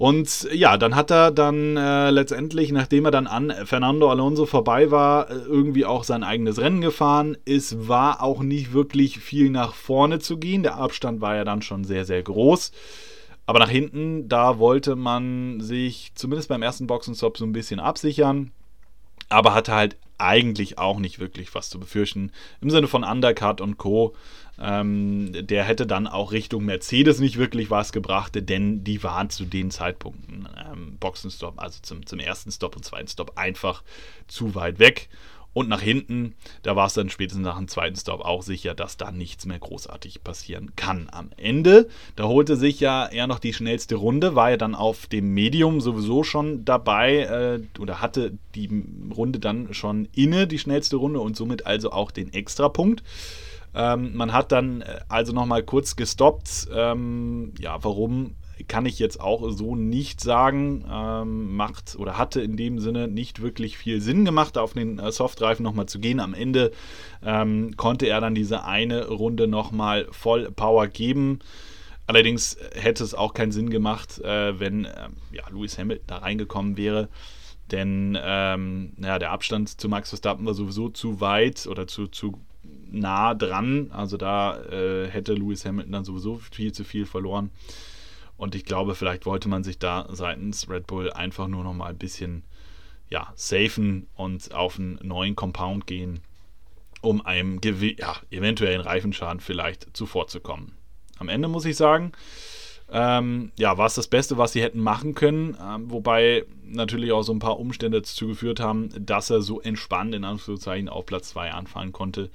Und 0.00 0.48
ja, 0.50 0.78
dann 0.78 0.96
hat 0.96 1.10
er 1.10 1.30
dann 1.30 1.76
äh, 1.76 2.08
letztendlich, 2.08 2.72
nachdem 2.72 3.04
er 3.04 3.10
dann 3.10 3.26
an 3.26 3.52
Fernando 3.66 4.08
Alonso 4.10 4.46
vorbei 4.46 4.90
war, 4.90 5.28
äh, 5.28 5.34
irgendwie 5.34 5.84
auch 5.84 6.04
sein 6.04 6.24
eigenes 6.24 6.58
Rennen 6.58 6.80
gefahren. 6.80 7.36
Es 7.44 7.86
war 7.86 8.22
auch 8.22 8.40
nicht 8.40 8.72
wirklich 8.72 9.18
viel 9.18 9.50
nach 9.50 9.74
vorne 9.74 10.18
zu 10.18 10.38
gehen. 10.38 10.62
Der 10.62 10.76
Abstand 10.76 11.20
war 11.20 11.36
ja 11.36 11.44
dann 11.44 11.60
schon 11.60 11.84
sehr, 11.84 12.06
sehr 12.06 12.22
groß. 12.22 12.72
Aber 13.44 13.58
nach 13.58 13.68
hinten, 13.68 14.26
da 14.26 14.58
wollte 14.58 14.96
man 14.96 15.60
sich 15.60 16.12
zumindest 16.14 16.48
beim 16.48 16.62
ersten 16.62 16.86
Boxenstopp 16.86 17.36
so 17.36 17.44
ein 17.44 17.52
bisschen 17.52 17.78
absichern. 17.78 18.52
Aber 19.28 19.52
hatte 19.52 19.74
halt 19.74 19.98
eigentlich 20.16 20.78
auch 20.78 20.98
nicht 20.98 21.18
wirklich 21.18 21.54
was 21.54 21.68
zu 21.68 21.78
befürchten. 21.78 22.32
Im 22.62 22.70
Sinne 22.70 22.88
von 22.88 23.04
Undercut 23.04 23.60
und 23.60 23.76
Co. 23.76 24.14
Ähm, 24.60 25.32
der 25.32 25.64
hätte 25.64 25.86
dann 25.86 26.06
auch 26.06 26.32
Richtung 26.32 26.64
Mercedes 26.64 27.18
nicht 27.18 27.38
wirklich 27.38 27.70
was 27.70 27.92
gebracht, 27.92 28.32
denn 28.36 28.84
die 28.84 29.02
waren 29.02 29.30
zu 29.30 29.44
den 29.46 29.70
Zeitpunkten 29.70 30.48
ähm, 30.70 30.96
Boxenstopp, 30.98 31.60
also 31.60 31.78
zum, 31.82 32.04
zum 32.04 32.18
ersten 32.18 32.52
Stop 32.52 32.76
und 32.76 32.84
zweiten 32.84 33.08
Stop 33.08 33.32
einfach 33.36 33.82
zu 34.28 34.54
weit 34.54 34.78
weg. 34.78 35.08
Und 35.52 35.68
nach 35.68 35.80
hinten, 35.80 36.34
da 36.62 36.76
war 36.76 36.86
es 36.86 36.94
dann 36.94 37.10
spätestens 37.10 37.44
nach 37.44 37.56
dem 37.56 37.66
zweiten 37.66 37.96
Stop 37.96 38.20
auch 38.20 38.42
sicher, 38.42 38.74
dass 38.74 38.96
da 38.96 39.10
nichts 39.10 39.46
mehr 39.46 39.58
großartig 39.58 40.22
passieren 40.22 40.76
kann. 40.76 41.08
Am 41.10 41.30
Ende, 41.36 41.88
da 42.14 42.24
holte 42.24 42.54
sich 42.54 42.78
ja 42.78 43.06
er 43.06 43.26
noch 43.26 43.40
die 43.40 43.52
schnellste 43.52 43.96
Runde, 43.96 44.36
war 44.36 44.50
ja 44.50 44.56
dann 44.56 44.76
auf 44.76 45.08
dem 45.08 45.34
Medium 45.34 45.80
sowieso 45.80 46.22
schon 46.22 46.64
dabei 46.64 47.22
äh, 47.22 47.80
oder 47.80 48.00
hatte 48.00 48.38
die 48.54 48.84
Runde 49.12 49.40
dann 49.40 49.74
schon 49.74 50.08
inne, 50.14 50.46
die 50.46 50.58
schnellste 50.58 50.96
Runde 50.96 51.18
und 51.18 51.36
somit 51.36 51.66
also 51.66 51.90
auch 51.90 52.12
den 52.12 52.32
Extrapunkt. 52.32 53.02
Ähm, 53.74 54.16
man 54.16 54.32
hat 54.32 54.52
dann 54.52 54.82
äh, 54.82 55.00
also 55.08 55.32
nochmal 55.32 55.62
kurz 55.62 55.96
gestoppt. 55.96 56.68
Ähm, 56.74 57.52
ja, 57.58 57.82
warum 57.82 58.34
kann 58.68 58.86
ich 58.86 58.98
jetzt 58.98 59.20
auch 59.20 59.50
so 59.50 59.74
nicht 59.74 60.20
sagen. 60.20 60.84
Ähm, 60.90 61.56
macht 61.56 61.96
oder 61.98 62.18
hatte 62.18 62.40
in 62.40 62.56
dem 62.56 62.78
Sinne 62.78 63.08
nicht 63.08 63.42
wirklich 63.42 63.78
viel 63.78 64.00
Sinn 64.00 64.24
gemacht, 64.24 64.58
auf 64.58 64.74
den 64.74 64.98
äh, 64.98 65.12
Softreifen 65.12 65.62
nochmal 65.62 65.86
zu 65.86 65.98
gehen. 65.98 66.20
Am 66.20 66.34
Ende 66.34 66.72
ähm, 67.22 67.76
konnte 67.76 68.06
er 68.06 68.20
dann 68.20 68.34
diese 68.34 68.64
eine 68.64 69.08
Runde 69.08 69.46
nochmal 69.46 70.06
voll 70.10 70.50
Power 70.50 70.86
geben. 70.88 71.40
Allerdings 72.06 72.56
hätte 72.74 73.04
es 73.04 73.14
auch 73.14 73.34
keinen 73.34 73.52
Sinn 73.52 73.70
gemacht, 73.70 74.18
äh, 74.20 74.58
wenn 74.58 74.84
äh, 74.84 75.08
ja, 75.32 75.48
Lewis 75.50 75.78
Hamilton 75.78 76.06
da 76.06 76.18
reingekommen 76.18 76.76
wäre. 76.76 77.08
Denn 77.70 78.18
ähm, 78.20 78.94
ja, 79.00 79.20
der 79.20 79.30
Abstand 79.30 79.80
zu 79.80 79.88
Max 79.88 80.08
Verstappen 80.08 80.44
war 80.44 80.54
sowieso 80.54 80.88
zu 80.88 81.20
weit 81.20 81.68
oder 81.68 81.86
zu, 81.86 82.08
zu 82.08 82.40
nah 82.62 83.34
dran. 83.34 83.90
Also 83.92 84.16
da 84.16 84.60
äh, 84.64 85.08
hätte 85.08 85.34
Lewis 85.34 85.64
Hamilton 85.64 85.92
dann 85.92 86.04
sowieso 86.04 86.38
viel 86.38 86.72
zu 86.72 86.84
viel 86.84 87.06
verloren. 87.06 87.50
Und 88.36 88.54
ich 88.54 88.64
glaube, 88.64 88.94
vielleicht 88.94 89.26
wollte 89.26 89.48
man 89.48 89.64
sich 89.64 89.78
da 89.78 90.08
seitens 90.10 90.68
Red 90.68 90.86
Bull 90.86 91.12
einfach 91.12 91.46
nur 91.46 91.62
noch 91.62 91.74
mal 91.74 91.90
ein 91.90 91.98
bisschen 91.98 92.44
ja, 93.10 93.32
safen 93.34 94.06
und 94.14 94.54
auf 94.54 94.78
einen 94.78 94.98
neuen 95.02 95.36
Compound 95.36 95.86
gehen, 95.86 96.20
um 97.02 97.24
einem 97.24 97.60
ja, 97.62 98.16
eventuellen 98.30 98.80
Reifenschaden 98.80 99.40
vielleicht 99.40 99.94
zuvorzukommen. 99.96 100.72
Am 101.18 101.28
Ende 101.28 101.48
muss 101.48 101.66
ich 101.66 101.76
sagen, 101.76 102.12
ähm, 102.92 103.52
ja, 103.56 103.78
war 103.78 103.86
es 103.86 103.94
das 103.94 104.08
Beste, 104.08 104.38
was 104.38 104.52
sie 104.52 104.62
hätten 104.62 104.80
machen 104.80 105.14
können, 105.14 105.56
ähm, 105.62 105.90
wobei 105.90 106.44
natürlich 106.64 107.12
auch 107.12 107.22
so 107.22 107.32
ein 107.32 107.38
paar 107.38 107.58
Umstände 107.58 108.00
dazu 108.00 108.28
geführt 108.28 108.60
haben, 108.60 108.90
dass 109.04 109.30
er 109.30 109.42
so 109.42 109.60
entspannt 109.60 110.14
in 110.14 110.24
Anführungszeichen 110.24 110.88
auf 110.88 111.06
Platz 111.06 111.30
2 111.30 111.52
anfangen 111.52 111.92
konnte 111.92 112.30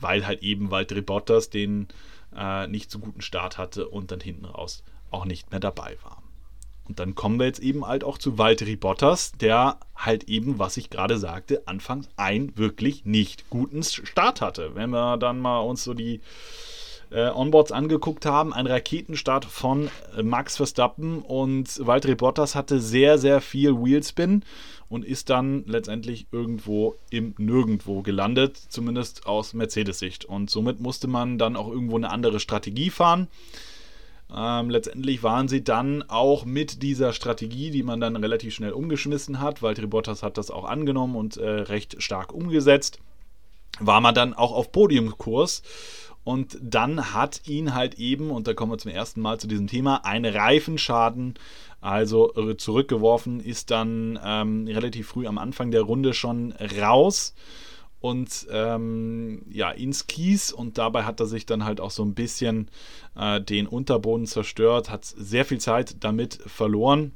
weil 0.00 0.26
halt 0.26 0.42
eben 0.42 0.70
Valtteri 0.70 1.02
Bottas 1.02 1.50
den 1.50 1.88
äh, 2.36 2.66
nicht 2.66 2.90
so 2.90 2.98
guten 2.98 3.20
Start 3.20 3.58
hatte 3.58 3.88
und 3.88 4.10
dann 4.10 4.20
hinten 4.20 4.44
raus 4.44 4.84
auch 5.10 5.24
nicht 5.24 5.50
mehr 5.50 5.60
dabei 5.60 5.96
war. 6.02 6.22
Und 6.86 6.98
dann 6.98 7.14
kommen 7.14 7.38
wir 7.38 7.46
jetzt 7.46 7.60
eben 7.60 7.86
halt 7.86 8.02
auch 8.02 8.16
zu 8.16 8.38
Valtteri 8.38 8.76
Bottas, 8.76 9.32
der 9.32 9.78
halt 9.94 10.24
eben, 10.24 10.58
was 10.58 10.78
ich 10.78 10.88
gerade 10.88 11.18
sagte, 11.18 11.66
anfangs 11.66 12.08
einen 12.16 12.56
wirklich 12.56 13.04
nicht 13.04 13.50
guten 13.50 13.82
Start 13.82 14.40
hatte. 14.40 14.74
Wenn 14.74 14.90
wir 14.90 15.18
dann 15.18 15.38
mal 15.38 15.58
uns 15.60 15.84
so 15.84 15.92
die 15.92 16.20
äh, 17.10 17.30
Onboards 17.30 17.72
angeguckt 17.72 18.26
haben, 18.26 18.52
ein 18.52 18.66
Raketenstart 18.66 19.44
von 19.44 19.90
äh, 20.16 20.22
Max 20.22 20.56
Verstappen 20.56 21.22
und 21.22 21.86
Valtteri 21.86 22.14
Bottas 22.14 22.54
hatte 22.54 22.80
sehr, 22.80 23.18
sehr 23.18 23.40
viel 23.40 23.74
Wheelspin 23.74 24.42
und 24.88 25.04
ist 25.04 25.30
dann 25.30 25.64
letztendlich 25.66 26.26
irgendwo 26.32 26.96
im 27.10 27.34
Nirgendwo 27.38 28.02
gelandet, 28.02 28.56
zumindest 28.56 29.26
aus 29.26 29.54
Mercedes-Sicht. 29.54 30.24
Und 30.24 30.50
somit 30.50 30.80
musste 30.80 31.08
man 31.08 31.38
dann 31.38 31.56
auch 31.56 31.68
irgendwo 31.68 31.96
eine 31.96 32.10
andere 32.10 32.40
Strategie 32.40 32.90
fahren. 32.90 33.28
Ähm, 34.34 34.68
letztendlich 34.68 35.22
waren 35.22 35.48
sie 35.48 35.64
dann 35.64 36.02
auch 36.08 36.44
mit 36.44 36.82
dieser 36.82 37.12
Strategie, 37.12 37.70
die 37.70 37.82
man 37.82 38.00
dann 38.00 38.16
relativ 38.16 38.54
schnell 38.54 38.72
umgeschmissen 38.72 39.40
hat, 39.40 39.62
Valtteri 39.62 39.86
Bottas 39.86 40.22
hat 40.22 40.36
das 40.36 40.50
auch 40.50 40.64
angenommen 40.64 41.16
und 41.16 41.38
äh, 41.38 41.48
recht 41.48 42.02
stark 42.02 42.34
umgesetzt, 42.34 42.98
war 43.80 44.00
man 44.00 44.14
dann 44.14 44.34
auch 44.34 44.52
auf 44.52 44.70
Podiumkurs. 44.72 45.62
Und 46.28 46.58
dann 46.60 47.14
hat 47.14 47.48
ihn 47.48 47.74
halt 47.74 47.94
eben, 47.94 48.30
und 48.30 48.46
da 48.46 48.52
kommen 48.52 48.72
wir 48.72 48.76
zum 48.76 48.90
ersten 48.90 49.22
Mal 49.22 49.40
zu 49.40 49.46
diesem 49.46 49.66
Thema, 49.66 50.04
ein 50.04 50.26
Reifenschaden, 50.26 51.32
also 51.80 52.52
zurückgeworfen, 52.52 53.40
ist 53.40 53.70
dann 53.70 54.18
ähm, 54.22 54.66
relativ 54.66 55.08
früh 55.08 55.26
am 55.26 55.38
Anfang 55.38 55.70
der 55.70 55.80
Runde 55.80 56.12
schon 56.12 56.52
raus 56.78 57.34
und 58.00 58.46
ähm, 58.50 59.40
ja, 59.48 59.70
ins 59.70 60.06
Kies. 60.06 60.52
Und 60.52 60.76
dabei 60.76 61.04
hat 61.04 61.18
er 61.18 61.24
sich 61.24 61.46
dann 61.46 61.64
halt 61.64 61.80
auch 61.80 61.90
so 61.90 62.04
ein 62.04 62.12
bisschen 62.12 62.68
äh, 63.16 63.40
den 63.40 63.66
Unterboden 63.66 64.26
zerstört, 64.26 64.90
hat 64.90 65.06
sehr 65.06 65.46
viel 65.46 65.60
Zeit 65.60 66.04
damit 66.04 66.34
verloren 66.44 67.12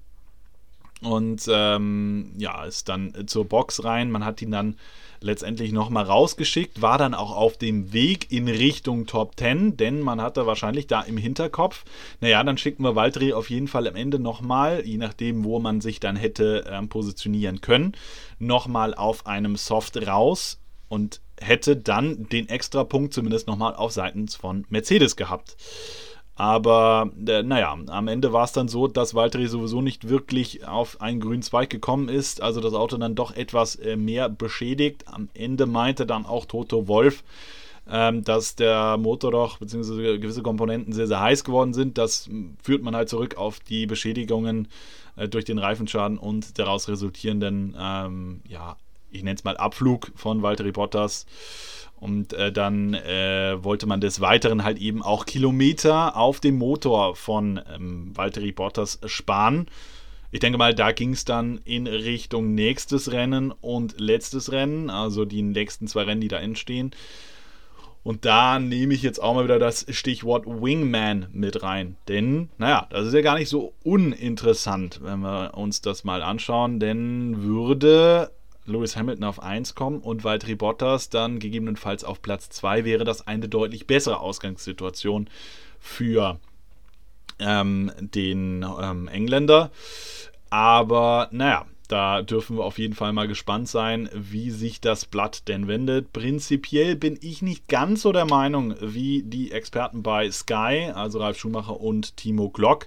und 1.03 1.49
ähm, 1.49 2.33
ja, 2.39 2.65
ist 2.65 2.89
dann 2.89 3.13
zur 3.27 3.45
Box 3.45 3.85
rein. 3.85 4.11
Man 4.11 4.25
hat 4.25 4.41
ihn 4.43 4.51
dann 4.51 4.77
letztendlich 5.23 5.73
nochmal 5.73 6.05
rausgeschickt, 6.05 6.83
war 6.83 6.99
dann 6.99 7.15
auch 7.15 7.35
auf 7.35 7.57
dem 7.57 7.93
Weg 7.93 8.31
in 8.31 8.49
Richtung 8.49 9.07
Top 9.07 9.39
10, 9.39 9.77
denn 9.77 10.01
man 10.01 10.21
hatte 10.21 10.47
wahrscheinlich 10.47 10.87
da 10.87 11.01
im 11.03 11.17
Hinterkopf, 11.17 11.85
naja, 12.21 12.43
dann 12.43 12.59
schicken 12.59 12.83
wir 12.83 12.97
Valtteri 12.97 13.33
auf 13.33 13.51
jeden 13.51 13.69
Fall 13.69 13.87
am 13.87 13.97
Ende 13.97 14.19
nochmal, 14.19 14.85
je 14.85 14.99
nachdem, 14.99 15.45
wo 15.45 15.59
man 15.59 15.81
sich 15.81 16.01
dann 16.01 16.17
hätte 16.17 16.65
ähm, 16.69 16.89
positionieren 16.89 17.61
können, 17.61 17.93
nochmal 18.39 18.95
auf 18.95 19.27
einem 19.27 19.57
Soft 19.57 19.97
raus 20.07 20.59
und 20.89 21.21
hätte 21.41 21.77
dann 21.77 22.29
den 22.29 22.49
extra 22.49 22.85
Punkt 22.85 23.15
zumindest 23.15 23.47
nochmal 23.47 23.75
auf 23.75 23.93
Seiten 23.93 24.29
von 24.29 24.65
Mercedes 24.69 25.17
gehabt. 25.17 25.57
Aber 26.35 27.11
äh, 27.27 27.43
naja, 27.43 27.77
am 27.89 28.09
Ende 28.09 28.33
war 28.33 28.45
es 28.45 28.53
dann 28.53 28.69
so, 28.69 28.89
dass 28.89 29.15
Valtteri 29.15 29.49
sowieso 29.49 29.83
nicht 29.83 30.09
wirklich 30.09 30.67
auf 30.67 31.01
einen 31.01 31.21
grünen 31.21 31.43
Zweig 31.43 31.69
gekommen 31.69 32.09
ist. 32.09 32.41
Also 32.41 32.61
das 32.61 32.73
Auto 32.73 32.97
dann 32.97 33.15
doch 33.15 33.37
etwas 33.37 33.77
äh, 33.77 33.97
mehr 33.97 34.29
beschädigt. 34.29 35.05
Am 35.09 35.29
Ende 35.35 35.67
meinte 35.67 36.07
dann 36.07 36.25
auch 36.25 36.47
Toto 36.47 36.89
Wolf, 36.89 37.23
ähm, 37.91 38.25
dass 38.25 38.57
der 38.57 38.97
Motor 38.97 39.31
doch 39.31 39.59
bzw. 39.59 40.19
gewisse 40.19 40.43
Komponenten 40.43 40.95
sehr, 40.95 41.07
sehr 41.07 41.21
heiß 41.21 41.45
geworden 41.45 41.75
sind. 41.75 41.99
Das 41.99 42.31
führt 42.63 42.83
man 42.83 42.97
halt 42.97 43.11
zurück 43.11 43.37
auf 43.37 43.61
die 43.61 43.87
Beschädigungen 43.87 44.69
äh, 45.17 45.29
durch 45.29 45.45
den 45.45 45.59
Reifenschaden 45.59 46.17
und 46.17 46.59
daraus 46.59 46.89
resultierenden 46.89 47.77
ähm, 47.79 48.41
ja, 48.49 48.77
ich 49.13 49.23
nenne 49.23 49.37
es 49.37 49.45
mal 49.45 49.57
Abflug 49.57 50.13
von 50.15 50.43
Valtteri 50.43 50.73
Bottas. 50.73 51.27
Und 51.97 52.33
äh, 52.33 52.51
dann 52.51 52.95
äh, 52.95 53.63
wollte 53.63 53.87
man 53.87 54.01
des 54.01 54.21
Weiteren 54.21 54.65
halt 54.65 54.79
eben 54.79 55.03
auch 55.03 55.25
Kilometer 55.25 56.17
auf 56.17 56.41
dem 56.41 56.59
Motor 56.59 57.15
von 57.15 57.61
ähm, 57.73 58.11
Valtteri 58.17 58.51
Bottas 58.51 58.99
sparen. 59.07 59.67
Ich 60.33 60.41
denke 60.41 60.59
mal, 60.59 60.75
da 60.75 60.93
ging 60.93 61.13
es 61.13 61.25
dann 61.25 61.61
in 61.65 61.87
Richtung 61.87 62.55
nächstes 62.55 63.13
Rennen 63.13 63.53
und 63.53 64.01
letztes 64.01 64.51
Rennen, 64.51 64.91
also 64.91 65.25
die 65.25 65.43
nächsten 65.43 65.87
zwei 65.87 66.03
Rennen, 66.05 66.23
die 66.23 66.29
da 66.29 66.39
entstehen. 66.39 66.93
Und 68.03 68.25
da 68.25 68.59
nehme 68.59 68.95
ich 68.95 69.03
jetzt 69.03 69.23
auch 69.23 69.35
mal 69.35 69.45
wieder 69.45 69.61
das 69.61 69.87
Stichwort 69.91 70.47
Wingman 70.47 71.29
mit 71.33 71.63
rein. 71.63 71.97
Denn, 72.09 72.49
naja, 72.59 72.89
das 72.91 73.07
ist 73.07 73.15
ja 73.15 73.21
gar 73.21 73.39
nicht 73.39 73.49
so 73.49 73.75
uninteressant, 73.85 75.01
wenn 75.05 75.21
wir 75.21 75.53
uns 75.55 75.83
das 75.83 76.03
mal 76.03 76.23
anschauen. 76.23 76.81
Denn 76.81 77.43
würde 77.43 78.33
Lewis 78.67 78.97
Hamilton 78.97 79.25
auf 79.25 79.43
1 79.43 79.75
kommen 79.75 80.01
und 80.01 80.25
Valtteri 80.25 80.55
Bottas 80.55 81.09
dann 81.09 81.39
gegebenenfalls 81.39 82.05
auf 82.05 82.23
Platz 82.23 82.49
2, 82.51 82.85
wäre 82.85 83.05
das 83.05 83.27
eine 83.27 83.49
deutlich 83.49 83.87
bessere 83.87 84.21
Ausgangssituation 84.21 85.29
für 85.81 86.39
ähm, 87.39 87.91
den 87.99 88.65
ähm, 88.81 89.09
Engländer. 89.09 89.71
Aber 90.51 91.29
naja, 91.33 91.67
da 91.89 92.23
dürfen 92.23 92.57
wir 92.57 92.65
auf 92.65 92.79
jeden 92.79 92.95
Fall 92.95 93.13
mal 93.13 93.29
gespannt 93.29 93.69
sein, 93.69 94.09
wie 94.15 94.51
sich 94.51 94.81
das 94.81 95.05
Blatt 95.05 95.47
denn 95.49 95.69
wendet. 95.69 96.13
Prinzipiell 96.15 96.97
bin 96.97 97.19
ich 97.21 97.43
nicht 97.43 97.69
ganz 97.69 98.01
so 98.03 98.13
der 98.13 98.25
Meinung 98.25 98.75
wie 98.81 99.23
die 99.23 99.53
Experten 99.53 100.03
bei 100.03 100.31
Sky, 100.31 100.91
also 100.95 101.19
Ralf 101.19 101.39
Schumacher 101.39 101.79
und 101.81 102.17
Timo 102.17 102.49
Glock. 102.49 102.87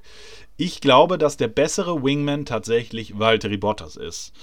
Ich 0.57 0.81
glaube, 0.81 1.17
dass 1.17 1.37
der 1.37 1.49
bessere 1.49 2.03
Wingman 2.03 2.45
tatsächlich 2.45 3.19
Valtteri 3.19 3.57
Bottas 3.57 3.95
ist. 3.95 4.33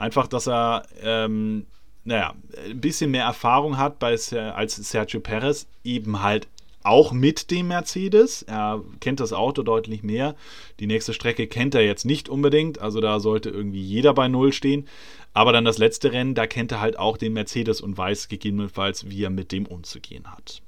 Einfach, 0.00 0.28
dass 0.28 0.48
er, 0.48 0.84
ähm, 1.02 1.66
naja, 2.04 2.32
ein 2.64 2.80
bisschen 2.80 3.10
mehr 3.10 3.24
Erfahrung 3.24 3.76
hat 3.76 3.98
bei, 3.98 4.16
als 4.54 4.76
Sergio 4.76 5.20
Perez, 5.20 5.66
eben 5.84 6.22
halt 6.22 6.48
auch 6.82 7.12
mit 7.12 7.50
dem 7.50 7.68
Mercedes. 7.68 8.40
Er 8.44 8.82
kennt 9.00 9.20
das 9.20 9.34
Auto 9.34 9.62
deutlich 9.62 10.02
mehr. 10.02 10.36
Die 10.78 10.86
nächste 10.86 11.12
Strecke 11.12 11.46
kennt 11.46 11.74
er 11.74 11.84
jetzt 11.84 12.06
nicht 12.06 12.30
unbedingt, 12.30 12.78
also 12.78 13.02
da 13.02 13.20
sollte 13.20 13.50
irgendwie 13.50 13.82
jeder 13.82 14.14
bei 14.14 14.28
Null 14.28 14.54
stehen. 14.54 14.88
Aber 15.34 15.52
dann 15.52 15.66
das 15.66 15.76
letzte 15.76 16.12
Rennen, 16.12 16.34
da 16.34 16.46
kennt 16.46 16.72
er 16.72 16.80
halt 16.80 16.98
auch 16.98 17.18
den 17.18 17.34
Mercedes 17.34 17.82
und 17.82 17.98
weiß 17.98 18.28
gegebenenfalls, 18.28 19.10
wie 19.10 19.22
er 19.22 19.30
mit 19.30 19.52
dem 19.52 19.66
umzugehen 19.66 20.32
hat. 20.32 20.62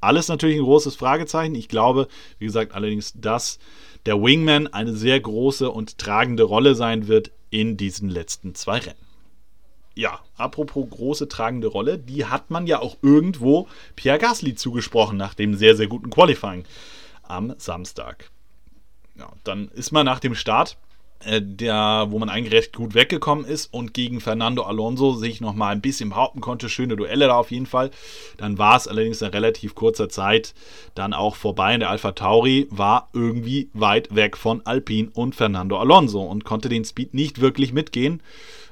Alles 0.00 0.28
natürlich 0.28 0.58
ein 0.58 0.64
großes 0.64 0.94
Fragezeichen. 0.94 1.56
Ich 1.56 1.66
glaube, 1.66 2.06
wie 2.38 2.46
gesagt, 2.46 2.76
allerdings, 2.76 3.12
dass 3.16 3.58
der 4.06 4.22
Wingman 4.22 4.68
eine 4.68 4.94
sehr 4.94 5.18
große 5.18 5.68
und 5.68 5.98
tragende 5.98 6.44
Rolle 6.44 6.76
sein 6.76 7.08
wird 7.08 7.32
in 7.50 7.76
diesen 7.76 8.08
letzten 8.08 8.54
zwei 8.54 8.78
Rennen. 8.78 9.08
Ja, 9.94 10.20
apropos 10.36 10.88
große 10.88 11.28
tragende 11.28 11.66
Rolle, 11.66 11.98
die 11.98 12.26
hat 12.26 12.50
man 12.50 12.66
ja 12.66 12.78
auch 12.78 12.96
irgendwo 13.02 13.66
Pierre 13.96 14.18
Gasly 14.18 14.54
zugesprochen 14.54 15.16
nach 15.16 15.34
dem 15.34 15.54
sehr, 15.54 15.74
sehr 15.74 15.88
guten 15.88 16.10
Qualifying 16.10 16.64
am 17.24 17.54
Samstag. 17.58 18.30
Ja, 19.16 19.32
dann 19.42 19.68
ist 19.68 19.90
man 19.90 20.06
nach 20.06 20.20
dem 20.20 20.36
Start 20.36 20.76
der, 21.26 22.06
wo 22.10 22.18
man 22.18 22.28
eigentlich 22.28 22.52
recht 22.52 22.76
gut 22.76 22.94
weggekommen 22.94 23.44
ist 23.44 23.72
und 23.72 23.92
gegen 23.92 24.20
Fernando 24.20 24.62
Alonso 24.62 25.14
sich 25.14 25.40
nochmal 25.40 25.72
ein 25.72 25.80
bisschen 25.80 26.10
behaupten 26.10 26.40
konnte. 26.40 26.68
Schöne 26.68 26.96
Duelle 26.96 27.26
da 27.26 27.36
auf 27.36 27.50
jeden 27.50 27.66
Fall. 27.66 27.90
Dann 28.36 28.58
war 28.58 28.76
es 28.76 28.86
allerdings 28.86 29.20
in 29.22 29.28
relativ 29.28 29.74
kurzer 29.74 30.08
Zeit 30.08 30.54
dann 30.94 31.12
auch 31.12 31.34
vorbei. 31.34 31.74
Und 31.74 31.80
der 31.80 31.90
Alpha 31.90 32.12
Tauri 32.12 32.68
war 32.70 33.08
irgendwie 33.12 33.68
weit 33.72 34.14
weg 34.14 34.36
von 34.36 34.64
Alpine 34.64 35.10
und 35.12 35.34
Fernando 35.34 35.78
Alonso 35.78 36.22
und 36.22 36.44
konnte 36.44 36.68
den 36.68 36.84
Speed 36.84 37.14
nicht 37.14 37.40
wirklich 37.40 37.72
mitgehen. 37.72 38.22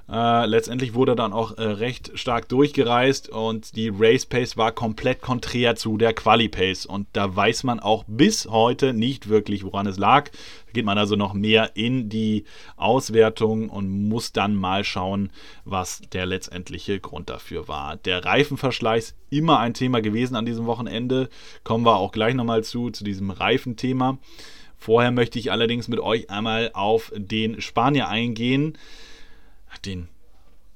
Äh, 0.08 0.46
letztendlich 0.46 0.94
wurde 0.94 1.16
dann 1.16 1.32
auch 1.32 1.58
äh, 1.58 1.62
recht 1.62 2.12
stark 2.14 2.48
durchgereist 2.48 3.28
und 3.28 3.74
die 3.74 3.90
Race 3.92 4.24
Pace 4.24 4.56
war 4.56 4.70
komplett 4.70 5.20
konträr 5.20 5.74
zu 5.74 5.98
der 5.98 6.14
Quali 6.14 6.48
Pace. 6.48 6.86
Und 6.86 7.08
da 7.12 7.34
weiß 7.34 7.64
man 7.64 7.80
auch 7.80 8.04
bis 8.06 8.46
heute 8.46 8.92
nicht 8.92 9.28
wirklich, 9.28 9.64
woran 9.64 9.88
es 9.88 9.98
lag. 9.98 10.30
Da 10.66 10.72
geht 10.72 10.84
man 10.84 10.96
also 10.96 11.16
noch 11.16 11.34
mehr 11.34 11.72
in 11.74 12.08
die 12.08 12.44
Auswertung 12.76 13.68
und 13.68 14.08
muss 14.08 14.32
dann 14.32 14.54
mal 14.54 14.84
schauen, 14.84 15.30
was 15.64 16.02
der 16.12 16.24
letztendliche 16.24 17.00
Grund 17.00 17.28
dafür 17.28 17.66
war. 17.66 17.96
Der 17.96 18.24
Reifenverschleiß 18.24 19.16
immer 19.30 19.58
ein 19.58 19.74
Thema 19.74 20.02
gewesen 20.02 20.36
an 20.36 20.46
diesem 20.46 20.66
Wochenende. 20.66 21.28
Kommen 21.64 21.84
wir 21.84 21.96
auch 21.96 22.12
gleich 22.12 22.34
nochmal 22.34 22.62
zu, 22.62 22.90
zu 22.90 23.02
diesem 23.02 23.32
Reifenthema. 23.32 24.18
Vorher 24.78 25.10
möchte 25.10 25.40
ich 25.40 25.50
allerdings 25.50 25.88
mit 25.88 25.98
euch 25.98 26.30
einmal 26.30 26.70
auf 26.74 27.10
den 27.16 27.60
Spanier 27.60 28.06
eingehen 28.08 28.78
den, 29.84 30.08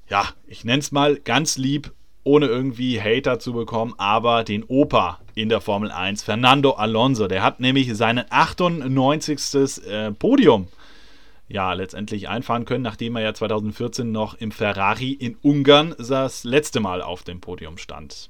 ja, 0.09 0.27
ich 0.47 0.63
nenne 0.63 0.79
es 0.79 0.91
mal 0.91 1.17
ganz 1.17 1.57
lieb, 1.57 1.91
ohne 2.23 2.45
irgendwie 2.45 3.01
Hater 3.01 3.39
zu 3.39 3.53
bekommen, 3.53 3.93
aber 3.97 4.43
den 4.43 4.63
Opa 4.63 5.19
in 5.33 5.49
der 5.49 5.61
Formel 5.61 5.91
1, 5.91 6.23
Fernando 6.23 6.71
Alonso. 6.71 7.27
Der 7.27 7.43
hat 7.43 7.59
nämlich 7.59 7.95
seinen 7.95 8.25
98. 8.29 9.87
Äh, 9.87 10.11
Podium 10.11 10.67
ja 11.47 11.73
letztendlich 11.73 12.29
einfahren 12.29 12.65
können, 12.65 12.83
nachdem 12.83 13.15
er 13.15 13.23
ja 13.23 13.33
2014 13.33 14.11
noch 14.11 14.35
im 14.35 14.51
Ferrari 14.51 15.11
in 15.11 15.35
Ungarn 15.41 15.95
das 15.97 16.43
letzte 16.43 16.79
Mal 16.79 17.01
auf 17.01 17.23
dem 17.23 17.41
Podium 17.41 17.77
stand. 17.77 18.29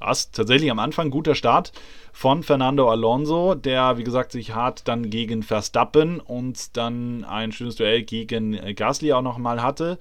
Das 0.00 0.30
tatsächlich 0.30 0.70
am 0.70 0.78
Anfang 0.78 1.10
guter 1.10 1.34
Start 1.34 1.72
von 2.12 2.42
Fernando 2.42 2.90
Alonso, 2.90 3.54
der 3.54 3.98
wie 3.98 4.04
gesagt 4.04 4.32
sich 4.32 4.54
hart 4.54 4.88
dann 4.88 5.10
gegen 5.10 5.42
Verstappen 5.42 6.20
und 6.20 6.76
dann 6.76 7.24
ein 7.24 7.52
schönes 7.52 7.76
Duell 7.76 8.02
gegen 8.02 8.58
Gasly 8.74 9.12
auch 9.12 9.22
nochmal 9.22 9.62
hatte. 9.62 9.98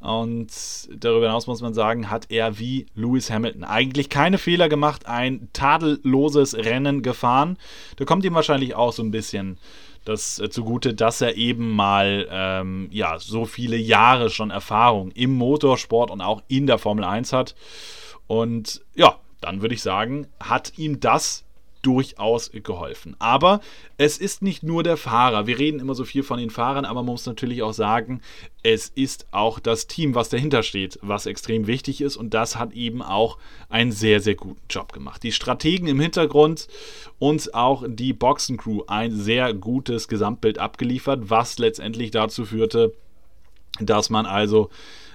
Und 0.00 0.50
darüber 0.98 1.26
hinaus 1.26 1.46
muss 1.46 1.62
man 1.62 1.74
sagen, 1.74 2.10
hat 2.10 2.26
er 2.28 2.58
wie 2.58 2.86
Lewis 2.96 3.30
Hamilton 3.30 3.62
eigentlich 3.62 4.08
keine 4.08 4.36
Fehler 4.36 4.68
gemacht, 4.68 5.06
ein 5.06 5.48
tadelloses 5.52 6.56
Rennen 6.56 7.02
gefahren. 7.02 7.56
Da 7.96 8.04
kommt 8.04 8.24
ihm 8.24 8.34
wahrscheinlich 8.34 8.74
auch 8.74 8.92
so 8.92 9.04
ein 9.04 9.12
bisschen 9.12 9.58
das 10.04 10.40
äh, 10.40 10.50
zugute, 10.50 10.94
dass 10.94 11.20
er 11.20 11.36
eben 11.36 11.70
mal 11.70 12.26
ähm, 12.30 12.88
ja, 12.90 13.20
so 13.20 13.44
viele 13.44 13.76
Jahre 13.76 14.30
schon 14.30 14.50
Erfahrung 14.50 15.12
im 15.12 15.34
Motorsport 15.34 16.10
und 16.10 16.20
auch 16.20 16.42
in 16.48 16.66
der 16.66 16.78
Formel 16.78 17.04
1 17.04 17.32
hat. 17.32 17.54
Und 18.26 18.84
ja, 18.94 19.18
dann 19.40 19.62
würde 19.62 19.74
ich 19.74 19.82
sagen, 19.82 20.26
hat 20.40 20.78
ihm 20.78 21.00
das 21.00 21.44
durchaus 21.82 22.50
geholfen. 22.52 23.16
Aber 23.18 23.60
es 23.98 24.16
ist 24.18 24.40
nicht 24.40 24.62
nur 24.62 24.82
der 24.82 24.96
Fahrer. 24.96 25.46
Wir 25.46 25.58
reden 25.58 25.80
immer 25.80 25.94
so 25.94 26.04
viel 26.04 26.22
von 26.22 26.38
den 26.38 26.50
Fahrern, 26.50 26.84
aber 26.84 27.02
man 27.02 27.12
muss 27.12 27.26
natürlich 27.26 27.62
auch 27.62 27.72
sagen, 27.72 28.20
es 28.62 28.88
ist 28.88 29.26
auch 29.32 29.58
das 29.58 29.88
Team, 29.88 30.14
was 30.14 30.28
dahinter 30.28 30.62
steht, 30.62 30.98
was 31.02 31.26
extrem 31.26 31.66
wichtig 31.66 32.00
ist. 32.00 32.16
Und 32.16 32.34
das 32.34 32.56
hat 32.56 32.72
eben 32.72 33.02
auch 33.02 33.36
einen 33.68 33.90
sehr, 33.90 34.20
sehr 34.20 34.36
guten 34.36 34.62
Job 34.70 34.92
gemacht. 34.92 35.22
Die 35.24 35.32
Strategen 35.32 35.88
im 35.88 36.00
Hintergrund 36.00 36.68
und 37.18 37.52
auch 37.52 37.84
die 37.86 38.12
Boxencrew 38.12 38.82
ein 38.86 39.12
sehr 39.16 39.52
gutes 39.52 40.06
Gesamtbild 40.06 40.58
abgeliefert, 40.58 41.30
was 41.30 41.58
letztendlich 41.58 42.12
dazu 42.12 42.44
führte, 42.44 42.92
dass 43.80 44.08
man 44.08 44.26
also 44.26 44.70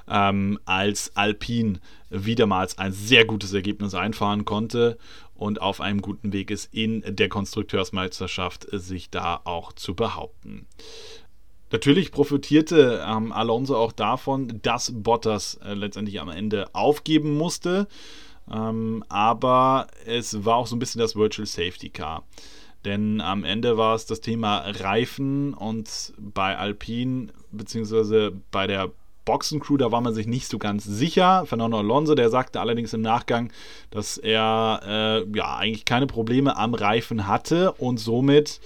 ähm, 0.10 0.60
als 0.66 1.16
Alpine 1.16 1.80
wiedermals 2.10 2.78
ein 2.78 2.92
sehr 2.92 3.26
gutes 3.26 3.54
Ergebnis 3.54 3.94
einfahren 3.94 4.46
konnte 4.46 4.98
und 5.36 5.62
auf 5.62 5.82
einem 5.82 6.02
guten 6.02 6.34
Weg 6.34 6.52
ist, 6.52 6.74
in 6.74 7.04
der 7.06 7.30
Konstrukteursmeisterschaft 7.30 8.68
sich 8.72 9.10
da 9.10 9.42
auch 9.44 9.74
zu 9.74 9.96
behaupten. 9.96 10.66
Natürlich 11.72 12.12
profitierte 12.12 13.04
ähm, 13.06 13.32
Alonso 13.32 13.76
auch 13.76 13.92
davon, 13.92 14.62
dass 14.62 14.94
Bottas 14.96 15.60
äh, 15.64 15.74
letztendlich 15.74 16.22
am 16.22 16.30
Ende 16.30 16.74
aufgeben 16.74 17.36
musste. 17.38 17.88
Ähm, 18.50 19.04
aber 19.10 19.88
es 20.06 20.46
war 20.46 20.56
auch 20.56 20.68
so 20.68 20.78
ein 20.78 20.80
bisschen 20.80 21.00
das 21.00 21.18
Virtual 21.18 21.46
Safety 21.46 21.90
Car. 21.90 22.24
Denn 22.86 23.20
am 23.20 23.44
Ende 23.44 23.76
war 23.76 23.96
es 23.96 24.06
das 24.06 24.22
Thema 24.22 24.60
Reifen 24.60 25.54
und 25.54 26.14
bei 26.18 26.58
Alpine 26.58 27.28
beziehungsweise 27.52 28.32
bei 28.52 28.66
der 28.66 28.92
Boxencrew, 29.28 29.76
da 29.78 29.92
war 29.92 30.00
man 30.00 30.14
sich 30.14 30.26
nicht 30.26 30.48
so 30.48 30.58
ganz 30.58 30.86
sicher. 30.86 31.46
Fernando 31.46 31.78
Alonso, 31.78 32.16
der 32.16 32.30
sagte 32.30 32.62
allerdings 32.62 32.94
im 32.94 33.02
Nachgang, 33.02 33.52
dass 33.92 34.18
er 34.18 34.80
äh, 34.88 35.38
ja 35.38 35.58
eigentlich 35.58 35.84
keine 35.86 36.08
Probleme 36.08 36.56
am 36.56 36.74
Reifen 36.74 37.28
hatte 37.28 37.74
und 37.74 38.00
somit 38.00 38.62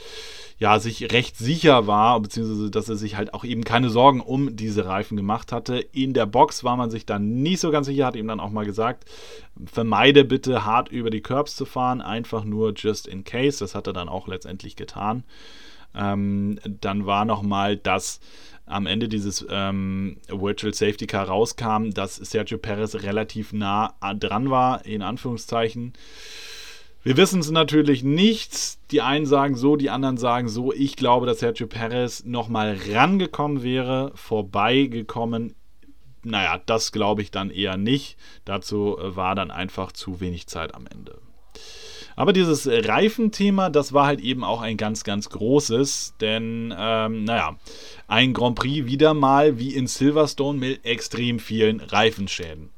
ja, 0.59 0.77
sich 0.77 1.11
recht 1.11 1.37
sicher 1.37 1.87
war, 1.87 2.19
beziehungsweise 2.19 2.69
dass 2.69 2.87
er 2.87 2.95
sich 2.95 3.17
halt 3.17 3.33
auch 3.33 3.43
eben 3.43 3.63
keine 3.63 3.89
Sorgen 3.89 4.21
um 4.21 4.55
diese 4.55 4.85
Reifen 4.85 5.17
gemacht 5.17 5.51
hatte. 5.51 5.79
In 5.79 6.13
der 6.13 6.27
Box 6.27 6.63
war 6.63 6.77
man 6.77 6.91
sich 6.91 7.07
dann 7.07 7.41
nicht 7.41 7.59
so 7.59 7.71
ganz 7.71 7.87
sicher, 7.87 8.05
hat 8.05 8.15
ihm 8.15 8.27
dann 8.27 8.39
auch 8.39 8.51
mal 8.51 8.63
gesagt, 8.63 9.05
vermeide 9.65 10.23
bitte 10.23 10.63
hart 10.63 10.89
über 10.89 11.09
die 11.09 11.21
Curbs 11.21 11.55
zu 11.55 11.65
fahren, 11.65 11.99
einfach 11.99 12.43
nur 12.43 12.73
just 12.75 13.07
in 13.07 13.23
case. 13.23 13.57
Das 13.57 13.73
hat 13.73 13.87
er 13.87 13.93
dann 13.93 14.07
auch 14.07 14.27
letztendlich 14.27 14.75
getan. 14.75 15.23
Ähm, 15.95 16.59
dann 16.63 17.07
war 17.07 17.25
nochmal 17.25 17.75
das 17.75 18.19
am 18.71 18.85
Ende 18.85 19.07
dieses 19.07 19.45
ähm, 19.49 20.17
Virtual 20.27 20.73
Safety 20.73 21.07
Car 21.07 21.27
rauskam, 21.27 21.91
dass 21.91 22.15
Sergio 22.15 22.57
Perez 22.57 22.95
relativ 22.95 23.53
nah 23.53 23.95
dran 24.19 24.49
war, 24.49 24.85
in 24.85 25.01
Anführungszeichen. 25.01 25.93
Wir 27.03 27.17
wissen 27.17 27.39
es 27.39 27.49
natürlich 27.49 28.03
nicht. 28.03 28.77
Die 28.91 29.01
einen 29.01 29.25
sagen 29.25 29.55
so, 29.55 29.75
die 29.75 29.89
anderen 29.89 30.17
sagen 30.17 30.49
so. 30.49 30.71
Ich 30.71 30.95
glaube, 30.95 31.25
dass 31.25 31.39
Sergio 31.39 31.65
Perez 31.65 32.23
nochmal 32.25 32.77
rangekommen 32.91 33.63
wäre, 33.63 34.11
vorbeigekommen. 34.13 35.55
Naja, 36.23 36.61
das 36.65 36.91
glaube 36.91 37.23
ich 37.23 37.31
dann 37.31 37.49
eher 37.49 37.77
nicht. 37.77 38.17
Dazu 38.45 38.97
äh, 38.99 39.15
war 39.15 39.33
dann 39.33 39.49
einfach 39.49 39.91
zu 39.91 40.19
wenig 40.19 40.45
Zeit 40.45 40.75
am 40.75 40.85
Ende. 40.85 41.17
Aber 42.21 42.33
dieses 42.33 42.67
Reifenthema, 42.67 43.71
das 43.71 43.93
war 43.93 44.05
halt 44.05 44.19
eben 44.19 44.43
auch 44.43 44.61
ein 44.61 44.77
ganz, 44.77 45.03
ganz 45.03 45.27
großes, 45.31 46.13
denn, 46.21 46.71
ähm, 46.77 47.23
naja, 47.23 47.57
ein 48.07 48.33
Grand 48.33 48.59
Prix 48.59 48.85
wieder 48.85 49.15
mal 49.15 49.57
wie 49.57 49.73
in 49.73 49.87
Silverstone 49.87 50.59
mit 50.59 50.85
extrem 50.85 51.39
vielen 51.39 51.79
Reifenschäden. 51.79 52.69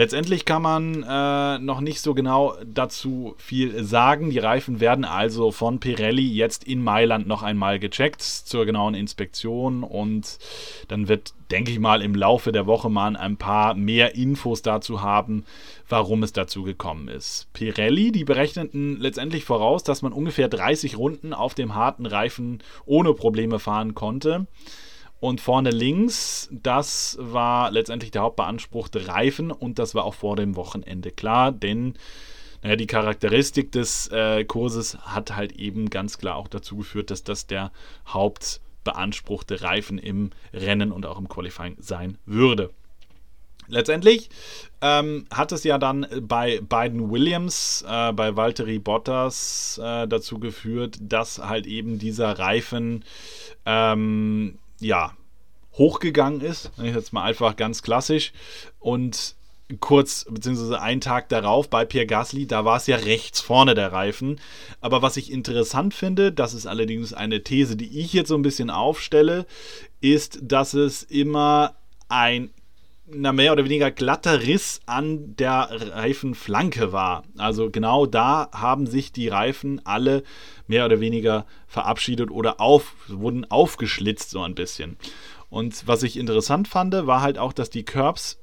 Letztendlich 0.00 0.46
kann 0.46 0.62
man 0.62 1.02
äh, 1.06 1.58
noch 1.58 1.82
nicht 1.82 2.00
so 2.00 2.14
genau 2.14 2.54
dazu 2.64 3.34
viel 3.36 3.84
sagen. 3.84 4.30
Die 4.30 4.38
Reifen 4.38 4.80
werden 4.80 5.04
also 5.04 5.50
von 5.50 5.78
Pirelli 5.78 6.26
jetzt 6.26 6.64
in 6.64 6.82
Mailand 6.82 7.26
noch 7.26 7.42
einmal 7.42 7.78
gecheckt 7.78 8.22
zur 8.22 8.64
genauen 8.64 8.94
Inspektion 8.94 9.82
und 9.82 10.38
dann 10.88 11.08
wird, 11.08 11.34
denke 11.50 11.70
ich 11.70 11.78
mal, 11.78 12.00
im 12.00 12.14
Laufe 12.14 12.50
der 12.50 12.66
Woche 12.66 12.88
mal 12.88 13.14
ein 13.14 13.36
paar 13.36 13.74
mehr 13.74 14.14
Infos 14.14 14.62
dazu 14.62 15.02
haben, 15.02 15.44
warum 15.86 16.22
es 16.22 16.32
dazu 16.32 16.62
gekommen 16.62 17.08
ist. 17.08 17.52
Pirelli, 17.52 18.10
die 18.10 18.24
berechneten 18.24 18.96
letztendlich 18.98 19.44
voraus, 19.44 19.84
dass 19.84 20.00
man 20.00 20.14
ungefähr 20.14 20.48
30 20.48 20.96
Runden 20.96 21.34
auf 21.34 21.52
dem 21.52 21.74
harten 21.74 22.06
Reifen 22.06 22.62
ohne 22.86 23.12
Probleme 23.12 23.58
fahren 23.58 23.94
konnte. 23.94 24.46
Und 25.20 25.42
vorne 25.42 25.70
links, 25.70 26.48
das 26.50 27.18
war 27.20 27.70
letztendlich 27.70 28.10
der 28.10 28.22
hauptbeanspruchte 28.22 29.06
Reifen 29.06 29.50
und 29.50 29.78
das 29.78 29.94
war 29.94 30.04
auch 30.04 30.14
vor 30.14 30.34
dem 30.36 30.56
Wochenende 30.56 31.10
klar, 31.10 31.52
denn 31.52 31.94
naja, 32.62 32.76
die 32.76 32.86
Charakteristik 32.86 33.72
des 33.72 34.08
äh, 34.08 34.44
Kurses 34.44 34.98
hat 34.98 35.36
halt 35.36 35.52
eben 35.52 35.88
ganz 35.88 36.18
klar 36.18 36.36
auch 36.36 36.48
dazu 36.48 36.76
geführt, 36.76 37.10
dass 37.10 37.22
das 37.24 37.46
der 37.46 37.70
hauptbeanspruchte 38.06 39.62
Reifen 39.62 39.98
im 39.98 40.30
Rennen 40.52 40.92
und 40.92 41.06
auch 41.06 41.18
im 41.18 41.28
Qualifying 41.28 41.76
sein 41.80 42.18
würde. 42.26 42.70
Letztendlich 43.68 44.30
ähm, 44.80 45.26
hat 45.30 45.52
es 45.52 45.64
ja 45.64 45.78
dann 45.78 46.06
bei 46.22 46.60
beiden 46.60 47.10
Williams, 47.10 47.84
äh, 47.88 48.12
bei 48.12 48.34
Valtteri 48.36 48.78
Bottas 48.78 49.80
äh, 49.82 50.08
dazu 50.08 50.38
geführt, 50.38 50.98
dass 51.00 51.38
halt 51.38 51.66
eben 51.66 51.98
dieser 51.98 52.38
Reifen 52.38 53.04
ähm, 53.64 54.58
ja, 54.80 55.12
hochgegangen 55.74 56.40
ist. 56.40 56.70
Jetzt 56.78 57.12
mal 57.12 57.22
einfach 57.22 57.56
ganz 57.56 57.82
klassisch. 57.82 58.32
Und 58.78 59.36
kurz, 59.78 60.26
beziehungsweise 60.28 60.80
einen 60.80 61.00
Tag 61.00 61.28
darauf 61.28 61.68
bei 61.70 61.84
Pierre 61.84 62.06
Gasly, 62.06 62.46
da 62.46 62.64
war 62.64 62.76
es 62.76 62.86
ja 62.86 62.96
rechts 62.96 63.40
vorne 63.40 63.74
der 63.74 63.92
Reifen. 63.92 64.40
Aber 64.80 65.02
was 65.02 65.16
ich 65.16 65.30
interessant 65.30 65.94
finde, 65.94 66.32
das 66.32 66.54
ist 66.54 66.66
allerdings 66.66 67.12
eine 67.12 67.44
These, 67.44 67.76
die 67.76 68.00
ich 68.00 68.12
jetzt 68.12 68.28
so 68.28 68.34
ein 68.34 68.42
bisschen 68.42 68.70
aufstelle, 68.70 69.46
ist, 70.00 70.40
dass 70.42 70.74
es 70.74 71.02
immer 71.04 71.76
ein 72.08 72.50
na, 73.12 73.32
mehr 73.32 73.52
oder 73.52 73.64
weniger 73.64 73.90
glatter 73.90 74.42
Riss 74.42 74.80
an 74.86 75.36
der 75.36 75.68
Reifenflanke 75.70 76.92
war. 76.92 77.24
Also 77.36 77.70
genau 77.70 78.06
da 78.06 78.48
haben 78.52 78.86
sich 78.86 79.12
die 79.12 79.28
Reifen 79.28 79.84
alle 79.84 80.22
mehr 80.66 80.84
oder 80.84 81.00
weniger 81.00 81.46
verabschiedet 81.66 82.30
oder 82.30 82.60
auf, 82.60 82.94
wurden 83.08 83.50
aufgeschlitzt 83.50 84.30
so 84.30 84.42
ein 84.42 84.54
bisschen. 84.54 84.96
Und 85.48 85.86
was 85.86 86.02
ich 86.02 86.16
interessant 86.16 86.68
fand, 86.68 86.94
war 86.94 87.22
halt 87.22 87.38
auch, 87.38 87.52
dass 87.52 87.70
die 87.70 87.84
Curbs 87.84 88.38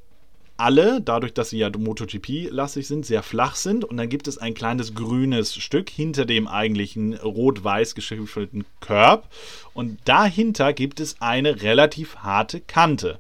alle, 0.58 1.02
dadurch, 1.02 1.34
dass 1.34 1.52
sie 1.52 1.60
ja 1.60 1.70
MotoGP-lastig 1.70 2.88
sind, 2.88 3.06
sehr 3.06 3.24
flach 3.24 3.56
sind. 3.56 3.86
Und 3.86 3.98
dann 3.98 4.10
gibt 4.10 4.28
es 4.28 4.38
ein 4.38 4.56
kleines 4.56 4.96
grünes 4.96 5.56
Stück 5.56 5.90
hinter 5.90 6.26
dem 6.26 6.48
eigentlichen 6.48 7.14
rot-weiß 7.14 7.96
geschiffelten 7.96 8.66
Curb. 8.80 9.30
Und 9.74 10.00
dahinter 10.06 10.74
gibt 10.74 11.00
es 11.00 11.22
eine 11.22 11.62
relativ 11.62 12.18
harte 12.18 12.60
Kante. 12.60 13.20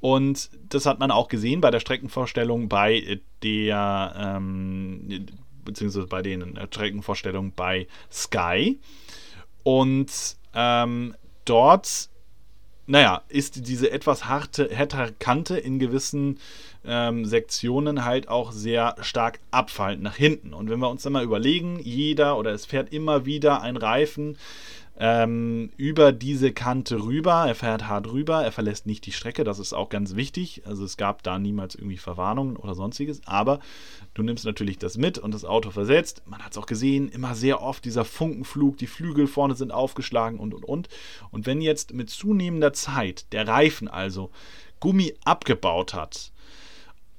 Und 0.00 0.50
das 0.68 0.86
hat 0.86 1.00
man 1.00 1.10
auch 1.10 1.28
gesehen 1.28 1.60
bei 1.60 1.70
der 1.70 1.80
Streckenvorstellung 1.80 2.68
bei 2.68 3.20
der, 3.42 4.14
ähm, 4.16 5.26
beziehungsweise 5.64 6.06
bei 6.06 6.22
den 6.22 6.58
Streckenvorstellungen 6.70 7.52
bei 7.54 7.88
Sky. 8.10 8.78
Und 9.64 10.36
ähm, 10.54 11.14
dort, 11.44 12.10
naja, 12.86 13.22
ist 13.28 13.66
diese 13.68 13.90
etwas 13.90 14.26
harte, 14.26 14.68
härtere 14.70 15.12
Kante 15.18 15.58
in 15.58 15.78
gewissen 15.78 16.38
ähm, 16.84 17.24
Sektionen 17.24 18.04
halt 18.04 18.28
auch 18.28 18.52
sehr 18.52 18.96
stark 19.00 19.40
abfallend 19.50 20.02
nach 20.02 20.16
hinten. 20.16 20.54
Und 20.54 20.70
wenn 20.70 20.78
wir 20.78 20.88
uns 20.88 21.02
dann 21.02 21.12
mal 21.12 21.24
überlegen, 21.24 21.80
jeder 21.80 22.38
oder 22.38 22.52
es 22.52 22.66
fährt 22.66 22.92
immer 22.92 23.26
wieder 23.26 23.62
ein 23.62 23.76
Reifen 23.76 24.38
ähm, 24.98 25.70
über 25.76 26.12
diese 26.12 26.52
Kante 26.52 27.02
rüber. 27.02 27.44
Er 27.46 27.54
fährt 27.54 27.86
hart 27.86 28.10
rüber, 28.10 28.42
er 28.42 28.50
verlässt 28.52 28.86
nicht 28.86 29.06
die 29.06 29.12
Strecke, 29.12 29.44
das 29.44 29.60
ist 29.60 29.72
auch 29.72 29.88
ganz 29.88 30.16
wichtig. 30.16 30.62
Also 30.66 30.84
es 30.84 30.96
gab 30.96 31.22
da 31.22 31.38
niemals 31.38 31.76
irgendwie 31.76 31.96
Verwarnungen 31.96 32.56
oder 32.56 32.74
sonstiges, 32.74 33.20
aber 33.24 33.60
du 34.14 34.22
nimmst 34.22 34.44
natürlich 34.44 34.78
das 34.78 34.98
mit 34.98 35.18
und 35.18 35.32
das 35.32 35.44
Auto 35.44 35.70
versetzt. 35.70 36.22
Man 36.26 36.44
hat 36.44 36.52
es 36.52 36.58
auch 36.58 36.66
gesehen, 36.66 37.08
immer 37.08 37.34
sehr 37.34 37.62
oft 37.62 37.84
dieser 37.84 38.04
Funkenflug, 38.04 38.76
die 38.76 38.88
Flügel 38.88 39.28
vorne 39.28 39.54
sind 39.54 39.72
aufgeschlagen 39.72 40.40
und 40.40 40.52
und 40.52 40.64
und. 40.64 40.88
Und 41.30 41.46
wenn 41.46 41.60
jetzt 41.60 41.94
mit 41.94 42.10
zunehmender 42.10 42.72
Zeit 42.72 43.32
der 43.32 43.46
Reifen 43.46 43.86
also 43.86 44.30
Gummi 44.80 45.14
abgebaut 45.24 45.94
hat, 45.94 46.32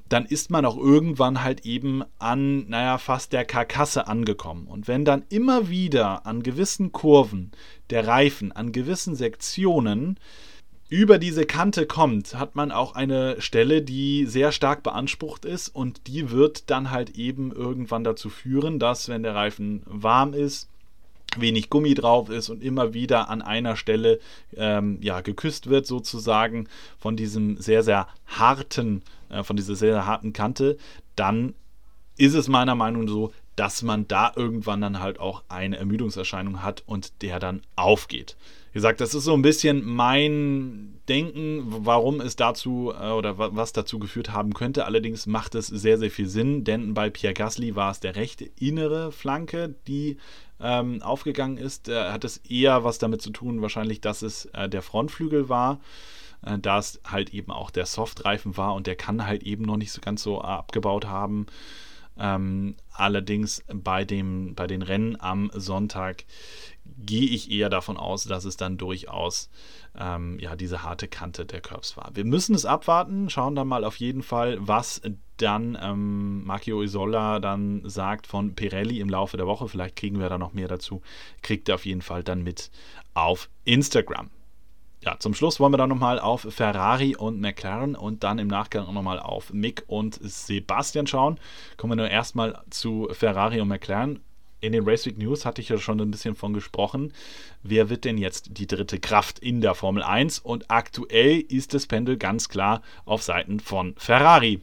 dann 0.10 0.26
ist 0.26 0.50
man 0.50 0.66
auch 0.66 0.78
irgendwann 0.78 1.44
halt 1.44 1.66
eben 1.66 2.04
an, 2.18 2.68
naja, 2.68 2.98
fast 2.98 3.32
der 3.32 3.46
Karkasse 3.46 4.08
angekommen. 4.08 4.68
Und 4.68 4.88
wenn 4.88 5.06
dann 5.06 5.24
immer 5.30 5.70
wieder 5.70 6.26
an 6.26 6.44
gewissen 6.44 6.92
Kurven 6.92 7.52
der 7.92 8.08
Reifen, 8.08 8.52
an 8.52 8.72
gewissen 8.72 9.16
Sektionen 9.16 10.20
über 10.90 11.20
diese 11.20 11.46
Kante 11.46 11.86
kommt, 11.86 12.34
hat 12.34 12.56
man 12.56 12.72
auch 12.72 12.96
eine 12.96 13.40
Stelle, 13.40 13.84
die 13.84 14.26
sehr 14.26 14.52
stark 14.52 14.82
beansprucht 14.82 15.46
ist 15.46 15.70
und 15.70 16.08
die 16.08 16.32
wird 16.32 16.72
dann 16.72 16.90
halt 16.90 17.12
eben 17.12 17.52
irgendwann 17.52 18.04
dazu 18.04 18.30
führen, 18.30 18.80
dass 18.80 19.08
wenn 19.08 19.22
der 19.22 19.36
Reifen 19.36 19.84
warm 19.86 20.34
ist, 20.34 20.68
wenig 21.38 21.70
Gummi 21.70 21.94
drauf 21.94 22.30
ist 22.30 22.50
und 22.50 22.64
immer 22.64 22.94
wieder 22.94 23.30
an 23.30 23.42
einer 23.42 23.76
Stelle 23.76 24.20
ähm, 24.56 24.98
ja, 25.02 25.22
geküsst 25.22 25.70
wird, 25.70 25.86
sozusagen 25.86 26.68
von 26.98 27.16
diesem 27.16 27.58
sehr, 27.58 27.84
sehr 27.84 28.08
harten, 28.28 29.04
äh, 29.30 29.44
von 29.44 29.56
dieser 29.56 29.76
sehr, 29.76 29.94
sehr 29.94 30.06
harten 30.06 30.34
Kante, 30.34 30.78
dann 31.16 31.54
ist 32.18 32.34
es 32.34 32.48
meiner 32.48 32.76
Meinung 32.76 33.06
nach 33.06 33.12
so, 33.12 33.34
dass 33.56 33.82
man 33.82 34.08
da 34.08 34.32
irgendwann 34.36 34.82
dann 34.82 35.00
halt 35.00 35.20
auch 35.20 35.44
eine 35.50 35.78
Ermüdungserscheinung 35.78 36.64
hat 36.64 36.84
und 36.86 37.22
der 37.22 37.40
dann 37.40 37.62
aufgeht. 37.76 38.38
Wie 38.72 38.78
gesagt, 38.78 39.02
das 39.02 39.16
ist 39.16 39.24
so 39.24 39.34
ein 39.34 39.42
bisschen 39.42 39.84
mein 39.86 41.00
Denken, 41.08 41.64
warum 41.66 42.22
es 42.22 42.36
dazu 42.36 42.94
äh, 42.94 43.10
oder 43.10 43.38
was 43.38 43.74
dazu 43.74 43.98
geführt 43.98 44.32
haben 44.32 44.54
könnte. 44.54 44.86
Allerdings 44.86 45.26
macht 45.26 45.56
es 45.56 45.68
sehr, 45.68 45.98
sehr 45.98 46.12
viel 46.12 46.28
Sinn, 46.28 46.64
denn 46.64 46.94
bei 46.94 47.10
Pierre 47.10 47.34
Gasly 47.34 47.76
war 47.76 47.92
es 47.92 48.00
der 48.00 48.16
rechte 48.16 48.46
innere 48.60 49.12
Flanke, 49.12 49.76
die 49.88 50.18
ähm, 50.60 51.02
aufgegangen 51.02 51.58
ist. 51.58 51.90
Äh, 51.90 52.12
hat 52.12 52.24
es 52.24 52.38
eher 52.38 52.84
was 52.84 53.00
damit 53.00 53.22
zu 53.22 53.32
tun, 53.32 53.62
wahrscheinlich, 53.62 54.02
dass 54.02 54.22
es 54.22 54.46
äh, 54.54 54.70
der 54.70 54.84
Frontflügel 54.84 55.50
war 55.50 55.80
äh, 56.46 56.60
da 56.60 56.78
es 56.80 57.02
halt 57.06 57.34
eben 57.34 57.52
auch 57.52 57.72
der 57.72 57.86
Softreifen 57.86 58.56
war 58.56 58.74
und 58.76 58.88
der 58.88 58.96
kann 58.96 59.26
halt 59.26 59.44
eben 59.44 59.64
noch 59.64 59.78
nicht 59.78 59.92
so 59.92 60.02
ganz 60.02 60.24
so 60.24 60.42
abgebaut 60.42 61.06
haben. 61.06 61.48
Ähm, 62.18 62.76
allerdings 62.92 63.64
bei, 63.74 64.04
dem, 64.04 64.54
bei 64.54 64.68
den 64.68 64.82
Rennen 64.82 65.20
am 65.20 65.50
Sonntag 65.54 66.26
gehe 66.98 67.30
ich 67.30 67.52
eher 67.52 67.70
davon 67.70 67.98
aus, 67.98 68.24
dass 68.24 68.46
es 68.46 68.58
dann 68.58 68.78
durchaus 68.78 69.50
ähm, 69.98 70.40
ja, 70.40 70.56
diese 70.56 70.84
harte 70.84 71.08
Kante 71.08 71.46
der 71.46 71.62
Curbs 71.62 71.98
war. 71.98 72.12
Wir 72.14 72.26
müssen 72.26 72.56
es 72.56 72.66
abwarten, 72.66 73.30
schauen 73.30 73.56
dann 73.56 73.68
mal 73.68 73.84
auf 73.84 73.98
jeden 73.98 74.24
Fall, 74.24 74.58
was 74.60 75.02
dann 75.38 75.78
ähm, 75.82 76.44
Marcio 76.44 76.82
Isola 76.82 77.40
dann 77.40 77.82
sagt 77.86 78.28
von 78.28 78.56
Pirelli 78.56 79.00
im 79.00 79.10
Laufe 79.10 79.38
der 79.38 79.48
Woche. 79.48 79.68
Vielleicht 79.68 79.96
kriegen 79.96 80.20
wir 80.20 80.30
da 80.30 80.38
noch 80.38 80.54
mehr 80.54 80.68
dazu. 80.68 81.02
Kriegt 81.42 81.70
er 81.70 81.76
auf 81.76 81.86
jeden 81.86 82.02
Fall 82.02 82.24
dann 82.24 82.44
mit 82.44 82.72
auf 83.14 83.50
Instagram 83.66 84.30
ja, 85.02 85.18
zum 85.18 85.34
Schluss 85.34 85.60
wollen 85.60 85.72
wir 85.72 85.78
dann 85.78 85.90
nochmal 85.90 86.20
auf 86.20 86.42
Ferrari 86.50 87.16
und 87.16 87.40
McLaren 87.40 87.96
und 87.96 88.24
dann 88.24 88.38
im 88.38 88.48
Nachgang 88.48 88.86
auch 88.86 88.92
nochmal 88.92 89.20
auf 89.20 89.54
Mick 89.54 89.84
und 89.88 90.20
Sebastian 90.22 91.08
schauen. 91.08 91.40
Kommen 91.78 91.92
wir 91.92 91.96
nur 91.96 92.10
erstmal 92.10 92.62
zu 92.70 93.08
Ferrari 93.12 93.62
und 93.62 93.70
McLaren. 93.70 94.20
In 94.62 94.74
den 94.74 94.88
Race 94.88 95.06
Week 95.06 95.18
News 95.18 95.46
hatte 95.46 95.62
ich 95.62 95.70
ja 95.70 95.78
schon 95.78 96.02
ein 96.02 96.12
bisschen 96.12 96.36
von 96.36 96.54
gesprochen. 96.54 97.14
Wer 97.64 97.90
wird 97.90 98.06
denn 98.06 98.18
jetzt 98.18 98.58
die 98.58 98.68
dritte 98.68 99.00
Kraft 99.00 99.40
in 99.40 99.62
der 99.62 99.76
Formel 99.76 100.04
1? 100.04 100.40
Und 100.40 100.70
aktuell 100.70 101.40
ist 101.40 101.74
das 101.74 101.88
Pendel 101.88 102.18
ganz 102.18 102.50
klar 102.50 102.82
auf 103.06 103.24
Seiten 103.24 103.60
von 103.60 103.96
Ferrari. 103.98 104.62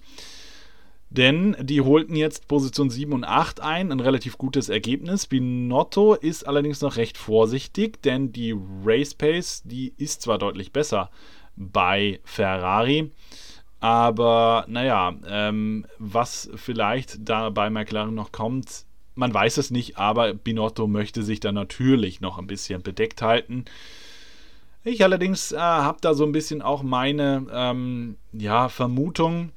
Denn 1.08 1.56
die 1.60 1.80
holten 1.80 2.16
jetzt 2.16 2.48
Position 2.48 2.90
7 2.90 3.12
und 3.12 3.24
8 3.24 3.60
ein, 3.60 3.92
ein 3.92 4.00
relativ 4.00 4.38
gutes 4.38 4.68
Ergebnis. 4.68 5.26
Binotto 5.26 6.14
ist 6.14 6.46
allerdings 6.46 6.80
noch 6.80 6.96
recht 6.96 7.16
vorsichtig, 7.16 8.02
denn 8.02 8.32
die 8.32 8.54
Race 8.84 9.14
Pace, 9.14 9.62
die 9.64 9.94
ist 9.96 10.22
zwar 10.22 10.38
deutlich 10.38 10.72
besser 10.72 11.10
bei 11.56 12.20
Ferrari, 12.24 13.10
aber 13.80 14.64
naja, 14.68 15.14
ähm, 15.28 15.86
was 15.98 16.50
vielleicht 16.56 17.18
da 17.20 17.50
bei 17.50 17.70
McLaren 17.70 18.14
noch 18.14 18.32
kommt, 18.32 18.85
man 19.16 19.34
weiß 19.34 19.56
es 19.58 19.70
nicht, 19.70 19.98
aber 19.98 20.34
Binotto 20.34 20.86
möchte 20.86 21.22
sich 21.22 21.40
da 21.40 21.50
natürlich 21.50 22.20
noch 22.20 22.38
ein 22.38 22.46
bisschen 22.46 22.82
bedeckt 22.82 23.22
halten. 23.22 23.64
Ich 24.84 25.02
allerdings 25.02 25.50
äh, 25.50 25.58
habe 25.58 25.98
da 26.00 26.14
so 26.14 26.24
ein 26.24 26.32
bisschen 26.32 26.62
auch 26.62 26.84
meine 26.84 27.46
ähm, 27.52 28.16
ja, 28.32 28.68
Vermutung, 28.68 29.50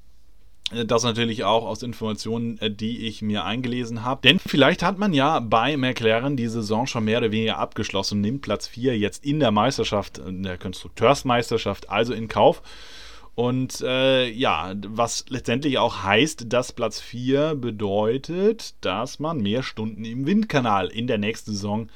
äh, 0.72 0.86
das 0.86 1.04
natürlich 1.04 1.44
auch 1.44 1.66
aus 1.66 1.84
Informationen, 1.84 2.58
äh, 2.60 2.72
die 2.72 3.06
ich 3.06 3.22
mir 3.22 3.46
eingelesen 3.46 4.04
habe. 4.04 4.22
Denn 4.24 4.40
vielleicht 4.40 4.82
hat 4.82 4.98
man 4.98 5.14
ja 5.14 5.40
bei 5.40 5.78
McLaren 5.78 6.36
die 6.36 6.48
Saison 6.48 6.88
schon 6.88 7.06
mehr 7.06 7.20
oder 7.20 7.32
weniger 7.32 7.60
abgeschlossen 7.60 8.22
nimmt 8.22 8.42
Platz 8.42 8.68
4 8.68 8.98
jetzt 8.98 9.24
in 9.24 9.40
der 9.40 9.52
Meisterschaft, 9.52 10.18
in 10.18 10.42
der 10.42 10.58
Konstrukteursmeisterschaft, 10.58 11.90
also 11.90 12.14
in 12.14 12.28
Kauf. 12.28 12.64
Und 13.40 13.80
äh, 13.80 14.30
ja, 14.30 14.74
was 14.86 15.24
letztendlich 15.30 15.78
auch 15.78 16.04
heißt, 16.04 16.52
dass 16.52 16.74
Platz 16.74 17.00
4 17.00 17.56
bedeutet, 17.56 18.76
dass 18.82 19.20
man 19.20 19.40
mehr 19.40 19.64
Stunden 19.64 20.04
im 20.04 20.26
Windkanal 20.26 20.90
in 20.90 21.08
der 21.08 21.20
nächsten 21.20 21.54
Saison 21.54 21.88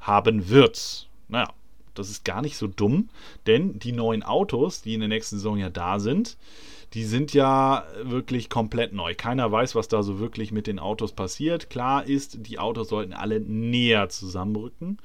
haben 0.00 0.48
wird. 0.48 1.08
Naja, 1.28 1.52
das 1.94 2.10
ist 2.10 2.24
gar 2.24 2.42
nicht 2.42 2.56
so 2.56 2.66
dumm, 2.66 3.10
denn 3.46 3.78
die 3.78 3.92
neuen 3.92 4.24
Autos, 4.24 4.82
die 4.82 4.94
in 4.94 4.98
der 4.98 5.08
nächsten 5.08 5.36
Saison 5.36 5.56
ja 5.56 5.70
da 5.70 6.00
sind, 6.00 6.36
die 6.94 7.04
sind 7.04 7.34
ja 7.34 7.84
wirklich 8.02 8.48
komplett 8.48 8.94
neu. 8.94 9.14
Keiner 9.14 9.52
weiß, 9.52 9.74
was 9.74 9.88
da 9.88 10.02
so 10.02 10.18
wirklich 10.18 10.52
mit 10.52 10.66
den 10.66 10.78
Autos 10.78 11.12
passiert. 11.12 11.68
Klar 11.68 12.06
ist, 12.06 12.46
die 12.46 12.58
Autos 12.58 12.88
sollten 12.88 13.12
alle 13.12 13.40
näher 13.40 14.08
zusammenrücken 14.08 14.96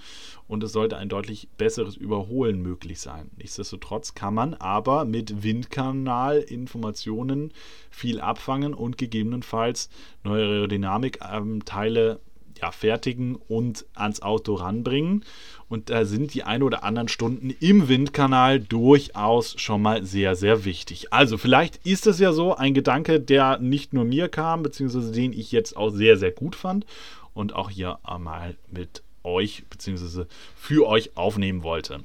und 0.48 0.64
es 0.64 0.72
sollte 0.72 0.96
ein 0.98 1.10
deutlich 1.10 1.50
besseres 1.58 1.98
Überholen 1.98 2.62
möglich 2.62 3.02
sein. 3.02 3.30
Nichtsdestotrotz 3.38 4.14
kann 4.14 4.34
man 4.34 4.54
aber 4.54 5.04
mit 5.04 5.44
Windkanalinformationen 5.44 7.52
viel 7.90 8.22
abfangen 8.22 8.74
und 8.74 8.98
gegebenenfalls 8.98 9.90
neue 10.24 10.46
Aerodynamik-Teile 10.46 12.12
ähm, 12.12 12.20
ja, 12.64 12.72
fertigen 12.72 13.36
und 13.36 13.86
ans 13.94 14.22
Auto 14.22 14.56
ranbringen. 14.56 15.26
Und 15.68 15.90
da 15.90 16.06
sind 16.06 16.34
die 16.34 16.44
ein 16.44 16.64
oder 16.64 16.84
anderen 16.84 17.10
Stunden 17.10 17.50
im 17.60 17.90
Windkanal 17.90 18.62
durchaus 18.62 19.60
schon 19.60 19.82
mal 19.82 20.06
sehr, 20.06 20.36
sehr 20.36 20.64
wichtig. 20.64 21.12
Also 21.12 21.38
vielleicht 21.38 21.86
ist 21.86 22.08
es 22.08 22.20
ja 22.20 22.32
so 22.32 22.56
ein 22.56 22.74
Gedanke, 22.74 23.20
der 23.20 23.60
nicht 23.60 23.92
nur 23.92 24.06
mir 24.06 24.30
kam, 24.30 24.64
beziehungsweise 24.64 25.12
den 25.12 25.34
ich 25.34 25.52
jetzt 25.52 25.76
auch 25.76 25.90
sehr, 25.90 26.16
sehr 26.16 26.32
gut 26.32 26.56
fand 26.56 26.86
und 27.34 27.54
auch 27.54 27.70
hier 27.70 28.00
einmal 28.04 28.56
mit 28.72 29.04
euch, 29.24 29.64
beziehungsweise 29.70 30.28
für 30.56 30.88
euch 30.88 31.18
aufnehmen 31.18 31.64
wollte. 31.64 32.00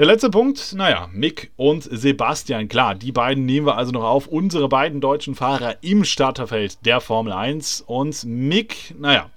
Der 0.00 0.06
letzte 0.06 0.30
Punkt, 0.30 0.72
naja, 0.72 1.10
Mick 1.12 1.50
und 1.56 1.82
Sebastian, 1.82 2.68
klar, 2.68 2.94
die 2.94 3.12
beiden 3.12 3.44
nehmen 3.44 3.66
wir 3.66 3.76
also 3.76 3.92
noch 3.92 4.04
auf. 4.04 4.28
Unsere 4.28 4.66
beiden 4.66 5.02
deutschen 5.02 5.34
Fahrer 5.34 5.76
im 5.82 6.04
Starterfeld 6.04 6.86
der 6.86 7.02
Formel 7.02 7.34
1. 7.34 7.82
Und 7.86 8.24
Mick, 8.24 8.94
naja, 8.98 9.28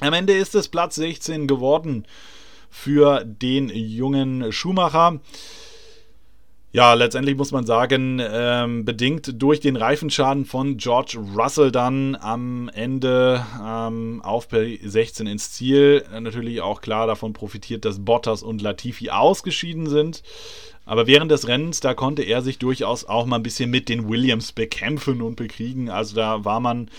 am 0.00 0.12
Ende 0.12 0.34
ist 0.34 0.54
es 0.54 0.68
Platz 0.68 0.94
16 0.96 1.46
geworden 1.46 2.06
für 2.70 3.24
den 3.24 3.68
jungen 3.68 4.52
Schumacher. 4.52 5.20
Ja, 6.70 6.92
letztendlich 6.92 7.34
muss 7.34 7.50
man 7.50 7.64
sagen, 7.64 8.20
ähm, 8.22 8.84
bedingt 8.84 9.42
durch 9.42 9.58
den 9.60 9.74
Reifenschaden 9.74 10.44
von 10.44 10.76
George 10.76 11.18
Russell 11.34 11.72
dann 11.72 12.14
am 12.14 12.68
Ende 12.74 13.44
ähm, 13.64 14.20
auf 14.22 14.52
P16 14.52 15.30
ins 15.30 15.50
Ziel. 15.52 16.04
Natürlich 16.12 16.60
auch 16.60 16.82
klar 16.82 17.06
davon 17.06 17.32
profitiert, 17.32 17.86
dass 17.86 18.04
Bottas 18.04 18.42
und 18.42 18.60
Latifi 18.60 19.08
ausgeschieden 19.08 19.88
sind. 19.88 20.22
Aber 20.84 21.06
während 21.06 21.30
des 21.30 21.48
Rennens, 21.48 21.80
da 21.80 21.94
konnte 21.94 22.22
er 22.22 22.42
sich 22.42 22.58
durchaus 22.58 23.06
auch 23.06 23.24
mal 23.24 23.36
ein 23.36 23.42
bisschen 23.42 23.70
mit 23.70 23.88
den 23.88 24.08
Williams 24.08 24.52
bekämpfen 24.52 25.22
und 25.22 25.36
bekriegen. 25.36 25.88
Also 25.88 26.16
da 26.16 26.44
war 26.44 26.60
man 26.60 26.90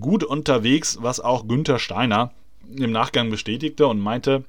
gut 0.00 0.24
unterwegs, 0.24 0.98
was 1.02 1.20
auch 1.20 1.46
Günther 1.46 1.78
Steiner 1.78 2.32
im 2.76 2.92
Nachgang 2.92 3.30
bestätigte 3.30 3.86
und 3.86 4.00
meinte, 4.00 4.44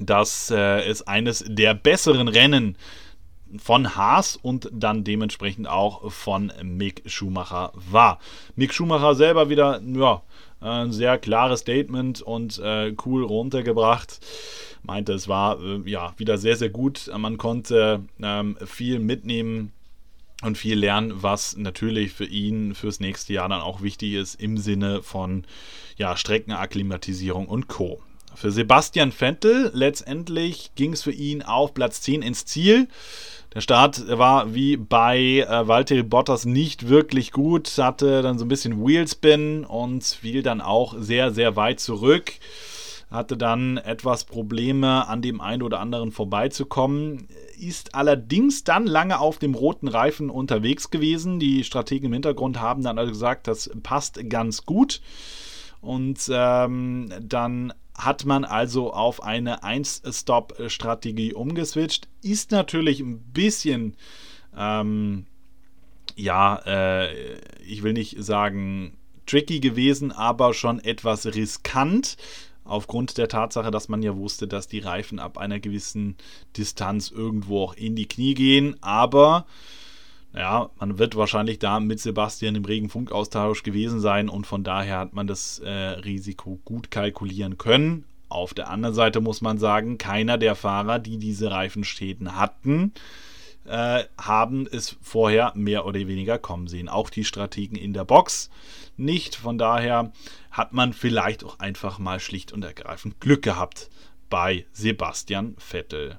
dass 0.00 0.50
äh, 0.50 0.80
es 0.88 1.06
eines 1.06 1.44
der 1.46 1.74
besseren 1.74 2.28
Rennen 2.28 2.76
von 3.58 3.96
Haas 3.96 4.36
und 4.36 4.70
dann 4.72 5.04
dementsprechend 5.04 5.68
auch 5.68 6.10
von 6.10 6.52
Mick 6.62 7.02
Schumacher 7.06 7.72
war. 7.74 8.18
Mick 8.56 8.72
Schumacher 8.72 9.14
selber 9.14 9.50
wieder, 9.50 9.80
ja, 9.82 10.22
ein 10.60 10.92
sehr 10.92 11.18
klares 11.18 11.60
Statement 11.60 12.22
und 12.22 12.58
äh, 12.60 12.94
cool 13.04 13.24
runtergebracht. 13.24 14.20
Meinte, 14.82 15.12
es 15.12 15.28
war 15.28 15.60
äh, 15.60 15.80
ja 15.84 16.14
wieder 16.16 16.38
sehr, 16.38 16.56
sehr 16.56 16.70
gut. 16.70 17.10
Man 17.16 17.36
konnte 17.36 18.04
ähm, 18.22 18.56
viel 18.64 18.98
mitnehmen 18.98 19.72
und 20.42 20.58
viel 20.58 20.78
lernen, 20.78 21.22
was 21.22 21.56
natürlich 21.56 22.12
für 22.12 22.24
ihn 22.24 22.74
fürs 22.74 23.00
nächste 23.00 23.32
Jahr 23.32 23.48
dann 23.48 23.60
auch 23.60 23.82
wichtig 23.82 24.14
ist 24.14 24.40
im 24.40 24.58
Sinne 24.58 25.02
von 25.02 25.44
ja, 25.96 26.16
Streckenakklimatisierung 26.16 27.46
und 27.46 27.68
Co. 27.68 28.02
Für 28.34 28.50
Sebastian 28.50 29.12
Vettel 29.12 29.70
letztendlich 29.74 30.72
ging 30.74 30.94
es 30.94 31.02
für 31.02 31.12
ihn 31.12 31.42
auf 31.42 31.74
Platz 31.74 32.00
10 32.00 32.22
ins 32.22 32.44
Ziel. 32.44 32.88
Der 33.54 33.60
Start 33.60 34.08
war 34.08 34.54
wie 34.54 34.78
bei 34.78 35.46
äh, 35.46 35.68
Valtteri 35.68 36.02
Bottas 36.02 36.46
nicht 36.46 36.88
wirklich 36.88 37.32
gut, 37.32 37.70
hatte 37.76 38.22
dann 38.22 38.38
so 38.38 38.46
ein 38.46 38.48
bisschen 38.48 38.84
Wheelspin 38.84 39.64
und 39.66 40.02
fiel 40.04 40.42
dann 40.42 40.62
auch 40.62 40.94
sehr, 40.98 41.32
sehr 41.32 41.54
weit 41.56 41.78
zurück. 41.78 42.32
Hatte 43.12 43.36
dann 43.36 43.76
etwas 43.76 44.24
Probleme, 44.24 45.06
an 45.06 45.20
dem 45.20 45.40
einen 45.40 45.62
oder 45.62 45.80
anderen 45.80 46.12
vorbeizukommen. 46.12 47.28
Ist 47.58 47.94
allerdings 47.94 48.64
dann 48.64 48.86
lange 48.86 49.20
auf 49.20 49.38
dem 49.38 49.54
roten 49.54 49.86
Reifen 49.86 50.30
unterwegs 50.30 50.90
gewesen. 50.90 51.38
Die 51.38 51.62
Strategen 51.62 52.06
im 52.06 52.14
Hintergrund 52.14 52.60
haben 52.60 52.82
dann 52.82 52.98
also 52.98 53.12
gesagt, 53.12 53.46
das 53.46 53.70
passt 53.82 54.30
ganz 54.30 54.64
gut. 54.64 55.02
Und 55.82 56.30
ähm, 56.32 57.12
dann 57.20 57.74
hat 57.94 58.24
man 58.24 58.44
also 58.44 58.92
auf 58.92 59.22
eine 59.22 59.62
1-Stop-Strategie 59.62 61.34
umgeswitcht. 61.34 62.08
Ist 62.22 62.50
natürlich 62.50 63.00
ein 63.00 63.18
bisschen, 63.18 63.96
ähm, 64.56 65.26
ja, 66.16 66.56
äh, 66.64 67.36
ich 67.60 67.82
will 67.82 67.92
nicht 67.92 68.22
sagen 68.22 68.96
tricky 69.26 69.60
gewesen, 69.60 70.12
aber 70.12 70.54
schon 70.54 70.80
etwas 70.80 71.26
riskant. 71.26 72.16
Aufgrund 72.64 73.18
der 73.18 73.28
Tatsache, 73.28 73.70
dass 73.70 73.88
man 73.88 74.02
ja 74.02 74.16
wusste, 74.16 74.46
dass 74.46 74.68
die 74.68 74.78
Reifen 74.78 75.18
ab 75.18 75.38
einer 75.38 75.60
gewissen 75.60 76.16
Distanz 76.56 77.10
irgendwo 77.10 77.62
auch 77.62 77.74
in 77.74 77.96
die 77.96 78.06
Knie 78.06 78.34
gehen. 78.34 78.76
Aber 78.82 79.46
Ja, 80.34 80.70
man 80.78 80.98
wird 80.98 81.14
wahrscheinlich 81.14 81.58
da 81.58 81.78
mit 81.78 82.00
Sebastian 82.00 82.54
im 82.54 82.64
regen 82.64 82.88
Funkaustausch 82.88 83.62
gewesen 83.62 84.00
sein 84.00 84.30
und 84.30 84.46
von 84.46 84.64
daher 84.64 84.98
hat 84.98 85.12
man 85.12 85.26
das 85.26 85.58
äh, 85.58 85.70
Risiko 85.70 86.58
gut 86.64 86.90
kalkulieren 86.90 87.58
können. 87.58 88.04
Auf 88.30 88.54
der 88.54 88.70
anderen 88.70 88.94
Seite 88.94 89.20
muss 89.20 89.42
man 89.42 89.58
sagen, 89.58 89.98
keiner 89.98 90.38
der 90.38 90.54
Fahrer, 90.54 90.98
die 90.98 91.18
diese 91.18 91.50
Reifenschäden 91.50 92.34
hatten, 92.36 92.92
äh, 93.64 94.04
haben 94.18 94.66
es 94.70 94.96
vorher 95.00 95.52
mehr 95.54 95.86
oder 95.86 96.00
weniger 96.00 96.38
kommen 96.38 96.66
sehen. 96.66 96.88
Auch 96.88 97.10
die 97.10 97.24
Strategen 97.24 97.76
in 97.76 97.92
der 97.92 98.04
Box 98.04 98.50
nicht. 98.96 99.36
Von 99.36 99.58
daher 99.58 100.12
hat 100.50 100.72
man 100.72 100.92
vielleicht 100.92 101.44
auch 101.44 101.58
einfach 101.58 101.98
mal 101.98 102.20
schlicht 102.20 102.52
und 102.52 102.64
ergreifend 102.64 103.20
Glück 103.20 103.42
gehabt 103.42 103.90
bei 104.30 104.66
Sebastian 104.72 105.54
Vettel. 105.58 106.18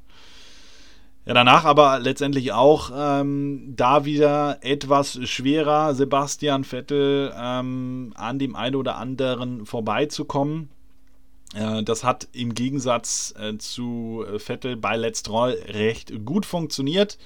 Ja, 1.26 1.34
danach 1.34 1.64
aber 1.64 2.00
letztendlich 2.00 2.52
auch 2.52 2.92
ähm, 2.94 3.74
da 3.78 4.04
wieder 4.04 4.58
etwas 4.62 5.18
schwerer, 5.24 5.96
Sebastian 5.96 6.66
Vettel 6.66 7.34
ähm, 7.38 8.12
an 8.16 8.40
dem 8.40 8.58
einen 8.58 8.76
oder 8.76 8.98
anderen 8.98 9.66
vorbeizukommen. 9.66 10.70
Äh, 11.54 11.84
das 11.84 12.04
hat 12.04 12.28
im 12.34 12.54
Gegensatz 12.54 13.34
äh, 13.38 13.58
zu 13.58 14.26
Vettel 14.38 14.76
bei 14.78 14.98
Let's 14.98 15.24
Troll 15.24 15.60
recht 15.68 16.26
gut 16.26 16.46
funktioniert. 16.46 17.18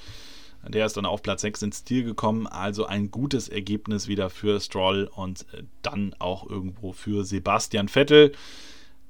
Der 0.68 0.86
ist 0.86 0.98
dann 0.98 1.06
auf 1.06 1.22
Platz 1.22 1.42
6 1.42 1.62
ins 1.64 1.86
Ziel 1.86 2.04
gekommen, 2.04 2.48
also 2.48 2.86
ein 2.86 3.12
gutes 3.12 3.48
Ergebnis 3.48 4.08
wieder 4.08 4.30
für 4.30 4.60
Stroll 4.60 5.10
und 5.16 5.46
äh, 5.54 5.64
dann 5.82 6.16
auch 6.20 6.50
irgendwo 6.50 6.92
für 6.92 7.24
Sebastian 7.24 7.88
Vettel. 7.88 8.34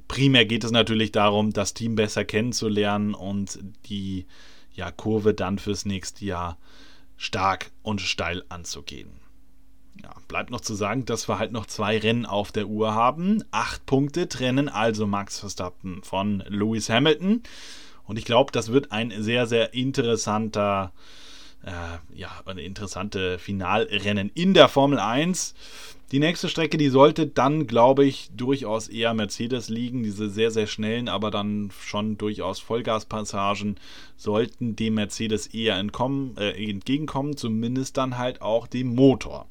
Primär 0.07 0.45
geht 0.45 0.63
es 0.63 0.71
natürlich 0.71 1.11
darum, 1.11 1.51
das 1.51 1.73
Team 1.73 1.95
besser 1.95 2.23
kennenzulernen 2.23 3.13
und 3.13 3.59
die 3.87 4.25
ja, 4.73 4.91
Kurve 4.91 5.33
dann 5.33 5.59
fürs 5.59 5.85
nächste 5.85 6.25
Jahr 6.25 6.57
stark 7.17 7.71
und 7.81 7.99
steil 7.99 8.43
anzugehen. 8.47 9.09
Ja, 10.03 10.13
bleibt 10.27 10.51
noch 10.51 10.61
zu 10.61 10.75
sagen, 10.75 11.05
dass 11.05 11.27
wir 11.27 11.39
halt 11.39 11.51
noch 11.51 11.65
zwei 11.65 11.97
Rennen 11.97 12.25
auf 12.25 12.51
der 12.51 12.67
Uhr 12.67 12.93
haben. 12.93 13.43
Acht 13.51 13.85
Punkte 13.85 14.27
trennen 14.27 14.69
also 14.69 15.07
Max 15.07 15.39
Verstappen 15.39 16.03
von 16.03 16.43
Lewis 16.47 16.89
Hamilton. 16.89 17.43
Und 18.05 18.17
ich 18.17 18.25
glaube, 18.25 18.51
das 18.51 18.71
wird 18.71 18.91
ein 18.91 19.11
sehr, 19.21 19.47
sehr 19.47 19.73
interessanter, 19.73 20.93
äh, 21.63 21.71
ja, 22.15 22.29
eine 22.45 22.61
interessante 22.61 23.37
Finalrennen 23.37 24.31
in 24.33 24.53
der 24.53 24.69
Formel 24.69 24.99
1. 24.99 25.55
Die 26.13 26.19
nächste 26.19 26.47
Strecke, 26.47 26.77
die 26.77 26.87
sollte 26.87 27.27
dann, 27.27 27.67
glaube 27.67 28.05
ich, 28.05 28.29
durchaus 28.33 28.87
eher 28.87 29.13
Mercedes 29.13 29.67
liegen. 29.67 30.03
Diese 30.03 30.29
sehr, 30.29 30.51
sehr 30.51 30.67
schnellen, 30.67 31.09
aber 31.09 31.31
dann 31.31 31.69
schon 31.81 32.17
durchaus 32.17 32.59
Vollgaspassagen 32.61 33.77
sollten 34.15 34.77
dem 34.77 34.93
Mercedes 34.93 35.47
eher 35.47 35.75
entkommen, 35.75 36.37
äh, 36.37 36.51
entgegenkommen, 36.69 37.35
zumindest 37.35 37.97
dann 37.97 38.17
halt 38.17 38.41
auch 38.41 38.67
dem 38.67 38.95
Motor. 38.95 39.47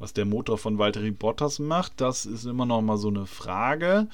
Was 0.00 0.14
der 0.14 0.24
Motor 0.24 0.58
von 0.58 0.78
Valtteri 0.78 1.12
Bottas 1.12 1.58
macht, 1.58 2.00
das 2.00 2.26
ist 2.26 2.46
immer 2.46 2.66
noch 2.66 2.80
mal 2.80 2.96
so 2.96 3.08
eine 3.08 3.26
Frage. 3.26 4.08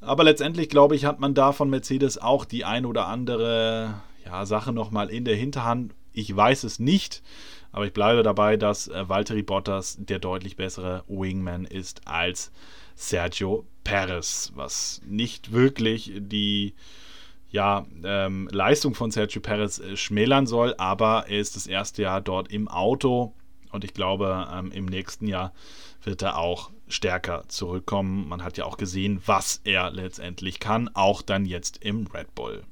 Aber 0.00 0.22
letztendlich, 0.22 0.68
glaube 0.68 0.94
ich, 0.94 1.06
hat 1.06 1.18
man 1.18 1.34
da 1.34 1.52
von 1.52 1.70
Mercedes 1.70 2.18
auch 2.18 2.44
die 2.44 2.64
ein 2.64 2.86
oder 2.86 3.06
andere 3.06 3.94
ja, 4.24 4.46
Sache 4.46 4.72
noch 4.72 4.90
mal 4.90 5.08
in 5.08 5.24
der 5.24 5.34
Hinterhand. 5.34 5.94
Ich 6.12 6.34
weiß 6.34 6.62
es 6.64 6.78
nicht. 6.78 7.22
Aber 7.72 7.86
ich 7.86 7.92
bleibe 7.92 8.22
dabei, 8.22 8.56
dass 8.56 8.88
äh, 8.88 9.08
Valtteri 9.08 9.42
Bottas 9.42 9.96
der 9.98 10.18
deutlich 10.18 10.56
bessere 10.56 11.04
Wingman 11.08 11.64
ist 11.64 12.06
als 12.06 12.52
Sergio 12.94 13.66
Perez, 13.84 14.52
was 14.54 15.00
nicht 15.06 15.52
wirklich 15.52 16.12
die 16.16 16.74
ja, 17.50 17.86
ähm, 18.04 18.48
Leistung 18.52 18.94
von 18.94 19.10
Sergio 19.10 19.40
Perez 19.40 19.78
äh, 19.78 19.96
schmälern 19.96 20.46
soll, 20.46 20.74
aber 20.76 21.26
er 21.28 21.40
ist 21.40 21.56
das 21.56 21.66
erste 21.66 22.02
Jahr 22.02 22.20
dort 22.20 22.52
im 22.52 22.68
Auto 22.68 23.32
und 23.72 23.84
ich 23.84 23.94
glaube, 23.94 24.48
ähm, 24.52 24.72
im 24.72 24.86
nächsten 24.86 25.26
Jahr 25.26 25.52
wird 26.02 26.22
er 26.22 26.38
auch 26.38 26.70
stärker 26.88 27.44
zurückkommen. 27.48 28.28
Man 28.28 28.42
hat 28.42 28.56
ja 28.56 28.64
auch 28.64 28.76
gesehen, 28.76 29.20
was 29.26 29.60
er 29.64 29.90
letztendlich 29.90 30.60
kann, 30.60 30.90
auch 30.94 31.22
dann 31.22 31.44
jetzt 31.44 31.84
im 31.84 32.06
Red 32.06 32.34
Bull. 32.34 32.62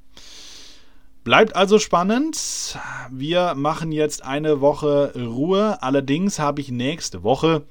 Bleibt 1.23 1.55
also 1.55 1.77
spannend. 1.77 2.79
Wir 3.11 3.53
machen 3.53 3.91
jetzt 3.91 4.23
eine 4.23 4.61
Woche 4.61 5.11
Ruhe. 5.13 5.81
Allerdings 5.81 6.39
habe 6.39 6.61
ich 6.61 6.71
nächste 6.71 7.21
Woche 7.21 7.63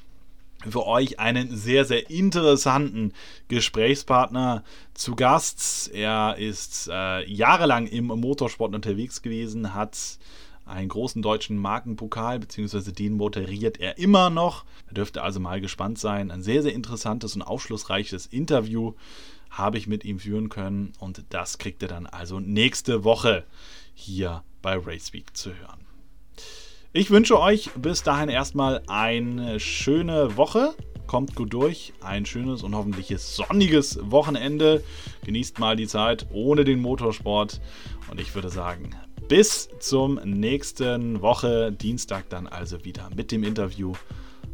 für 0.68 0.86
euch 0.86 1.18
einen 1.20 1.56
sehr, 1.56 1.84
sehr 1.84 2.10
interessanten 2.10 3.12
Gesprächspartner 3.48 4.62
zu 4.94 5.16
Gast. 5.16 5.90
Er 5.94 6.36
ist 6.38 6.90
äh, 6.92 7.26
jahrelang 7.30 7.86
im 7.86 8.06
Motorsport 8.06 8.74
unterwegs 8.74 9.22
gewesen, 9.22 9.74
hat 9.74 10.18
einen 10.66 10.88
großen 10.88 11.22
deutschen 11.22 11.56
Markenpokal, 11.56 12.38
beziehungsweise 12.38 12.92
den 12.92 13.14
moderiert 13.14 13.78
er 13.78 13.98
immer 13.98 14.30
noch. 14.30 14.64
Da 14.88 14.94
dürfte 14.94 15.22
also 15.22 15.40
mal 15.40 15.60
gespannt 15.60 15.98
sein. 15.98 16.30
Ein 16.30 16.42
sehr, 16.42 16.62
sehr 16.62 16.74
interessantes 16.74 17.34
und 17.36 17.42
aufschlussreiches 17.42 18.26
Interview 18.26 18.94
habe 19.48 19.78
ich 19.78 19.86
mit 19.86 20.04
ihm 20.04 20.18
führen 20.18 20.48
können 20.48 20.92
und 20.98 21.24
das 21.30 21.58
kriegt 21.58 21.82
ihr 21.82 21.88
dann 21.88 22.06
also 22.06 22.40
nächste 22.40 23.04
Woche 23.04 23.44
hier 23.94 24.42
bei 24.60 24.76
Race 24.76 25.12
Week 25.12 25.34
zu 25.36 25.50
hören. 25.54 25.86
Ich 26.92 27.10
wünsche 27.10 27.38
euch 27.38 27.70
bis 27.72 28.02
dahin 28.02 28.28
erstmal 28.28 28.82
eine 28.86 29.60
schöne 29.60 30.36
Woche. 30.36 30.74
Kommt 31.06 31.36
gut 31.36 31.52
durch, 31.52 31.92
ein 32.00 32.26
schönes 32.26 32.62
und 32.62 32.74
hoffentlich 32.74 33.14
sonniges 33.18 33.98
Wochenende. 34.02 34.82
Genießt 35.24 35.60
mal 35.60 35.76
die 35.76 35.86
Zeit 35.86 36.26
ohne 36.32 36.64
den 36.64 36.80
Motorsport. 36.80 37.60
Und 38.10 38.20
ich 38.20 38.34
würde 38.34 38.48
sagen, 38.48 38.90
bis 39.28 39.68
zum 39.80 40.20
nächsten 40.24 41.20
Woche, 41.20 41.72
Dienstag 41.72 42.28
dann 42.28 42.46
also 42.46 42.84
wieder 42.84 43.10
mit 43.14 43.32
dem 43.32 43.44
Interview. 43.44 43.92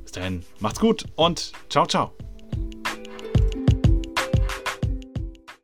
Bis 0.02 0.12
dahin, 0.12 0.42
macht's 0.60 0.80
gut 0.80 1.04
und 1.16 1.52
ciao, 1.68 1.86
ciao. 1.86 2.12